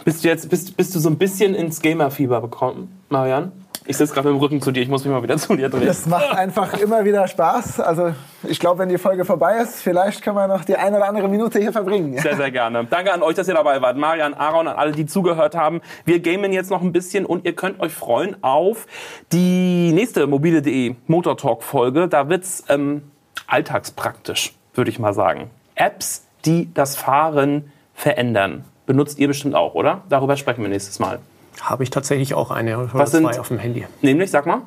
Bist 0.05 0.23
du 0.23 0.27
jetzt 0.29 0.49
bist, 0.49 0.75
bist 0.77 0.95
du 0.95 0.99
so 0.99 1.09
ein 1.09 1.17
bisschen 1.17 1.53
ins 1.53 1.81
Gamer-Fieber 1.81 2.41
gekommen, 2.41 3.01
Marian? 3.09 3.51
Ich 3.89 3.97
sitze 3.97 4.13
gerade 4.13 4.27
mit 4.27 4.37
dem 4.37 4.39
Rücken 4.39 4.61
zu 4.61 4.71
dir. 4.71 4.83
Ich 4.83 4.87
muss 4.87 5.03
mich 5.03 5.11
mal 5.11 5.23
wieder 5.23 5.37
zu 5.39 5.55
dir 5.55 5.67
drehen. 5.67 5.87
Das 5.87 6.05
macht 6.05 6.29
einfach 6.37 6.79
immer 6.79 7.05
wieder 7.05 7.27
Spaß. 7.27 7.79
Also 7.79 8.13
ich 8.43 8.59
glaube, 8.59 8.77
wenn 8.77 8.89
die 8.89 8.99
Folge 8.99 9.25
vorbei 9.25 9.57
ist, 9.63 9.81
vielleicht 9.81 10.21
können 10.21 10.35
wir 10.35 10.47
noch 10.47 10.63
die 10.63 10.75
eine 10.75 10.97
oder 10.97 11.07
andere 11.07 11.27
Minute 11.27 11.57
hier 11.57 11.71
verbringen. 11.71 12.15
Sehr, 12.19 12.35
sehr 12.35 12.51
gerne. 12.51 12.85
Danke 12.87 13.11
an 13.11 13.23
euch, 13.23 13.33
dass 13.33 13.47
ihr 13.47 13.55
dabei 13.55 13.81
wart. 13.81 13.97
Marian, 13.97 14.35
Aaron, 14.35 14.67
an 14.67 14.75
alle, 14.75 14.91
die 14.91 15.07
zugehört 15.07 15.55
haben. 15.55 15.81
Wir 16.05 16.19
gamen 16.19 16.53
jetzt 16.53 16.69
noch 16.69 16.83
ein 16.83 16.91
bisschen 16.91 17.25
und 17.25 17.45
ihr 17.45 17.55
könnt 17.55 17.79
euch 17.79 17.91
freuen 17.91 18.35
auf 18.43 18.85
die 19.31 19.91
nächste 19.91 20.27
mobile.de 20.27 20.93
Motor 21.07 21.35
Talk 21.35 21.63
Folge. 21.63 22.07
Da 22.07 22.29
wird's 22.29 22.65
ähm, 22.69 23.01
alltagspraktisch, 23.47 24.53
würde 24.75 24.91
ich 24.91 24.99
mal 24.99 25.15
sagen. 25.15 25.49
Apps, 25.73 26.27
die 26.45 26.71
das 26.75 26.95
Fahren 26.95 27.71
verändern. 27.95 28.65
Benutzt 28.85 29.17
ihr 29.17 29.27
bestimmt 29.27 29.55
auch, 29.55 29.73
oder? 29.73 30.03
Darüber 30.09 30.37
sprechen 30.37 30.61
wir 30.61 30.69
nächstes 30.69 30.99
Mal. 30.99 31.17
Habe 31.61 31.83
ich 31.83 31.89
tatsächlich 31.89 32.33
auch 32.33 32.51
eine 32.51 32.77
oder 32.79 32.89
Was 32.93 33.11
sind- 33.11 33.23
zwei 33.23 33.39
auf 33.39 33.47
dem 33.49 33.57
Handy. 33.59 33.85
Nämlich, 34.01 34.31
sag 34.31 34.45
mal. 34.45 34.61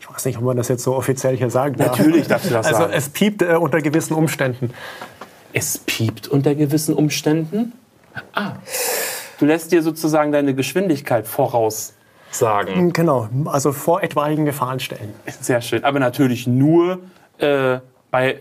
Ich 0.00 0.10
weiß 0.10 0.24
nicht, 0.24 0.38
ob 0.38 0.44
man 0.44 0.56
das 0.56 0.68
jetzt 0.68 0.82
so 0.82 0.94
offiziell 0.96 1.36
hier 1.36 1.50
sagen 1.50 1.76
darf. 1.76 1.98
Natürlich 1.98 2.26
darfst 2.28 2.48
du 2.48 2.54
das 2.54 2.66
Also 2.66 2.80
sagen. 2.80 2.92
es 2.94 3.08
piept 3.10 3.42
äh, 3.42 3.56
unter 3.56 3.80
gewissen 3.82 4.14
Umständen. 4.14 4.72
Es 5.52 5.78
piept 5.78 6.28
unter 6.28 6.54
gewissen 6.54 6.94
Umständen. 6.94 7.72
Ah, 8.34 8.52
du 9.38 9.44
lässt 9.46 9.72
dir 9.72 9.82
sozusagen 9.82 10.32
deine 10.32 10.54
Geschwindigkeit 10.54 11.26
voraussagen. 11.26 12.92
Genau, 12.92 13.28
also 13.46 13.72
vor 13.72 14.02
etwaigen 14.02 14.44
Gefahrenstellen. 14.44 15.12
Sehr 15.40 15.60
schön. 15.60 15.84
Aber 15.84 15.98
natürlich 16.00 16.46
nur 16.46 16.98
äh, 17.38 17.78
bei 18.10 18.40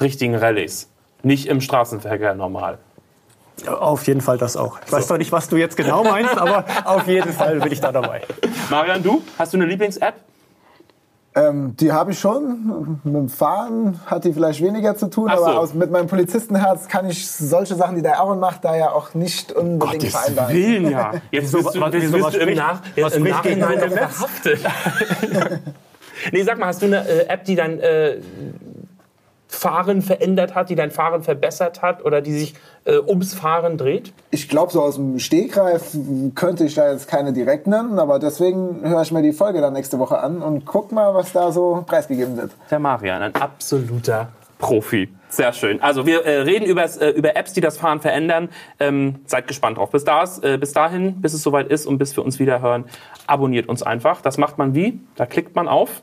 richtigen 0.00 0.34
Rallyes. 0.34 0.88
Nicht 1.22 1.46
im 1.46 1.60
Straßenverkehr 1.60 2.34
normal. 2.34 2.78
Auf 3.66 4.06
jeden 4.06 4.20
Fall 4.20 4.38
das 4.38 4.56
auch. 4.56 4.78
Ich 4.86 4.92
weiß 4.92 5.06
doch 5.06 5.18
nicht, 5.18 5.30
was 5.32 5.48
du 5.48 5.56
jetzt 5.56 5.76
genau 5.76 6.02
meinst, 6.04 6.36
aber 6.36 6.64
auf 6.84 7.06
jeden 7.06 7.32
Fall 7.32 7.60
bin 7.60 7.72
ich 7.72 7.80
da 7.80 7.92
dabei. 7.92 8.22
Marian, 8.70 9.02
du? 9.02 9.22
Hast 9.38 9.52
du 9.52 9.58
eine 9.58 9.66
Lieblings-App? 9.66 10.14
Ähm, 11.34 11.74
die 11.78 11.90
habe 11.92 12.10
ich 12.12 12.18
schon. 12.18 13.00
Mit 13.04 13.14
dem 13.14 13.28
Fahren 13.30 13.98
hat 14.04 14.24
die 14.24 14.32
vielleicht 14.34 14.62
weniger 14.62 14.96
zu 14.96 15.08
tun, 15.08 15.28
Ach 15.32 15.38
so. 15.38 15.44
aber 15.44 15.60
aus, 15.60 15.72
mit 15.72 15.90
meinem 15.90 16.06
Polizistenherz 16.06 16.88
kann 16.88 17.08
ich 17.08 17.26
solche 17.30 17.74
Sachen, 17.74 17.96
die 17.96 18.02
der 18.02 18.18
Aaron 18.18 18.38
macht, 18.38 18.64
da 18.64 18.76
ja 18.76 18.90
auch 18.90 19.14
nicht 19.14 19.50
unbedingt 19.52 20.04
vereinbaren. 20.04 20.54
Willen, 20.54 20.90
ja. 20.90 21.12
Jetzt 21.30 21.44
Wieso- 21.54 21.58
bist 21.62 21.74
du, 21.74 21.80
was- 21.80 21.94
jetzt 21.94 22.12
bist 22.12 22.24
was 22.24 22.32
du 22.34 22.38
im, 22.40 22.54
Nach 22.54 22.80
was 22.82 22.96
jetzt 22.96 23.16
im 23.16 23.22
Nachhinein 23.24 23.78
verhaftet. 23.90 24.60
nee, 26.32 26.42
sag 26.42 26.58
mal, 26.58 26.66
hast 26.66 26.82
du 26.82 26.86
eine 26.86 27.08
äh, 27.08 27.26
App, 27.28 27.44
die 27.44 27.54
dein 27.54 27.80
äh, 27.80 28.16
Fahren 29.52 30.00
verändert 30.02 30.54
hat, 30.54 30.70
die 30.70 30.74
dein 30.74 30.90
Fahren 30.90 31.22
verbessert 31.22 31.82
hat 31.82 32.04
oder 32.04 32.22
die 32.22 32.32
sich 32.32 32.54
äh, 32.84 32.98
ums 32.98 33.34
Fahren 33.34 33.76
dreht? 33.76 34.12
Ich 34.30 34.48
glaube, 34.48 34.72
so 34.72 34.82
aus 34.82 34.96
dem 34.96 35.18
Stegreif 35.18 35.96
könnte 36.34 36.64
ich 36.64 36.74
da 36.74 36.90
jetzt 36.90 37.06
keine 37.06 37.32
direkt 37.32 37.66
nennen, 37.66 37.98
aber 37.98 38.18
deswegen 38.18 38.80
höre 38.82 39.02
ich 39.02 39.12
mir 39.12 39.22
die 39.22 39.32
Folge 39.32 39.60
dann 39.60 39.74
nächste 39.74 39.98
Woche 39.98 40.18
an 40.18 40.42
und 40.42 40.64
guck 40.64 40.90
mal, 40.90 41.14
was 41.14 41.32
da 41.32 41.52
so 41.52 41.84
preisgegeben 41.86 42.36
wird. 42.36 42.52
Der 42.70 42.78
Marian, 42.78 43.22
ein 43.22 43.34
absoluter 43.34 44.28
Profi. 44.58 45.08
Sehr 45.28 45.52
schön. 45.52 45.82
Also 45.82 46.06
wir 46.06 46.24
äh, 46.24 46.40
reden 46.42 46.64
äh, 46.64 47.10
über 47.10 47.36
Apps, 47.36 47.52
die 47.52 47.60
das 47.60 47.78
Fahren 47.78 48.00
verändern. 48.00 48.48
Ähm, 48.80 49.16
seid 49.26 49.48
gespannt 49.48 49.76
drauf. 49.76 49.90
Bis, 49.90 50.04
das, 50.04 50.38
äh, 50.38 50.56
bis 50.58 50.72
dahin, 50.72 51.20
bis 51.20 51.34
es 51.34 51.42
soweit 51.42 51.68
ist 51.68 51.86
und 51.86 51.98
bis 51.98 52.16
wir 52.16 52.24
uns 52.24 52.38
wieder 52.38 52.62
hören, 52.62 52.84
abonniert 53.26 53.68
uns 53.68 53.82
einfach. 53.82 54.22
Das 54.22 54.38
macht 54.38 54.58
man 54.58 54.74
wie? 54.74 55.00
Da 55.16 55.26
klickt 55.26 55.54
man 55.56 55.68
auf. 55.68 56.02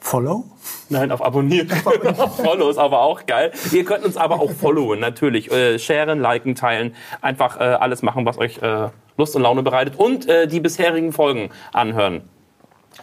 Follow? 0.00 0.44
Nein, 0.88 1.12
auf 1.12 1.22
Abonnieren. 1.22 1.68
Follow 2.36 2.68
ist 2.68 2.78
aber 2.78 3.00
auch 3.00 3.26
geil. 3.26 3.52
Ihr 3.72 3.84
könnt 3.84 4.04
uns 4.04 4.16
aber 4.16 4.40
auch 4.40 4.50
followen, 4.50 5.00
natürlich. 5.00 5.50
Äh, 5.50 5.78
sharen, 5.78 6.20
liken, 6.20 6.54
teilen. 6.54 6.94
Einfach 7.20 7.58
äh, 7.58 7.64
alles 7.64 8.02
machen, 8.02 8.26
was 8.26 8.38
euch 8.38 8.58
äh, 8.62 8.88
Lust 9.16 9.36
und 9.36 9.42
Laune 9.42 9.62
bereitet. 9.62 9.96
Und 9.96 10.28
äh, 10.28 10.46
die 10.46 10.60
bisherigen 10.60 11.12
Folgen 11.12 11.50
anhören. 11.72 12.22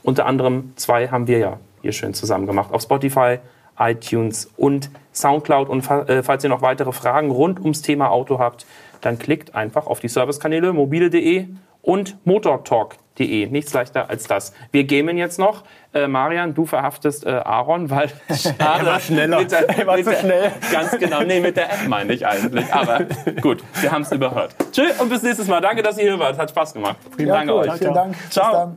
Unter 0.04 0.26
anderem 0.26 0.74
zwei 0.76 1.08
haben 1.08 1.28
wir 1.28 1.38
ja 1.38 1.60
hier 1.82 1.92
schön 1.92 2.14
zusammen 2.14 2.46
gemacht. 2.46 2.74
Auf 2.74 2.82
Spotify, 2.82 3.40
iTunes 3.78 4.52
und 4.58 4.90
Soundcloud. 5.14 5.70
Und 5.70 5.84
fa 5.84 6.04
äh, 6.04 6.24
falls 6.24 6.44
ihr 6.44 6.50
noch 6.50 6.62
weitere 6.62 6.92
Fragen 6.92 7.32
rund 7.32 7.60
ums 7.60 7.82
Thema 7.82 8.10
Auto 8.10 8.40
habt, 8.40 8.66
dann 9.02 9.20
klickt 9.20 9.56
einfach 9.56 9.88
auf 9.88 10.00
die 10.00 10.08
Servicekanäle 10.08 10.74
mobile.de 10.74 11.48
und 11.86 12.18
motortalk.de. 12.26 13.48
Nichts 13.48 13.74
leichter 13.74 14.10
als 14.10 14.26
das. 14.28 14.54
Wir 14.72 14.84
gamen 14.86 15.18
jetzt 15.18 15.40
noch. 15.40 15.64
Äh, 15.94 16.08
Marian, 16.08 16.54
du 16.54 16.66
verhaftest 16.66 17.26
äh, 17.26 17.30
Aaron, 17.30 17.90
weil 17.90 18.10
schade, 18.30 18.86
war 18.86 19.00
schneller. 19.00 19.40
Mit 19.40 19.52
der, 19.52 19.70
Er 19.70 19.88
war 19.88 19.98
zu 20.04 20.14
schnell. 20.14 20.52
Ganz 20.72 20.92
genau. 20.98 21.22
Nee, 21.24 21.40
mit 21.40 21.56
der 21.56 21.72
App 21.72 21.88
meine 21.88 22.12
ich 22.14 22.26
eigentlich. 22.26 22.74
Aber 22.74 23.06
gut, 23.42 23.64
wir 23.82 23.92
haben 23.92 24.02
es 24.02 24.12
überhört. 24.12 24.56
Tschüss 24.72 25.00
und 25.00 25.10
bis 25.10 25.24
nächstes 25.24 25.48
Mal. 25.48 25.62
Danke, 25.62 25.82
dass 25.84 25.98
ihr 25.98 26.04
hier 26.06 26.20
wart. 26.20 26.38
Hat 26.38 26.50
Spaß 26.50 26.74
gemacht. 26.74 26.98
Vielen 27.16 27.30
Ja, 27.30 27.36
Dank 27.36 27.50
cool. 27.52 27.70
euch. 27.70 27.74
Vielen 27.78 27.94
Dank. 27.94 28.16
Ciao. 28.30 28.74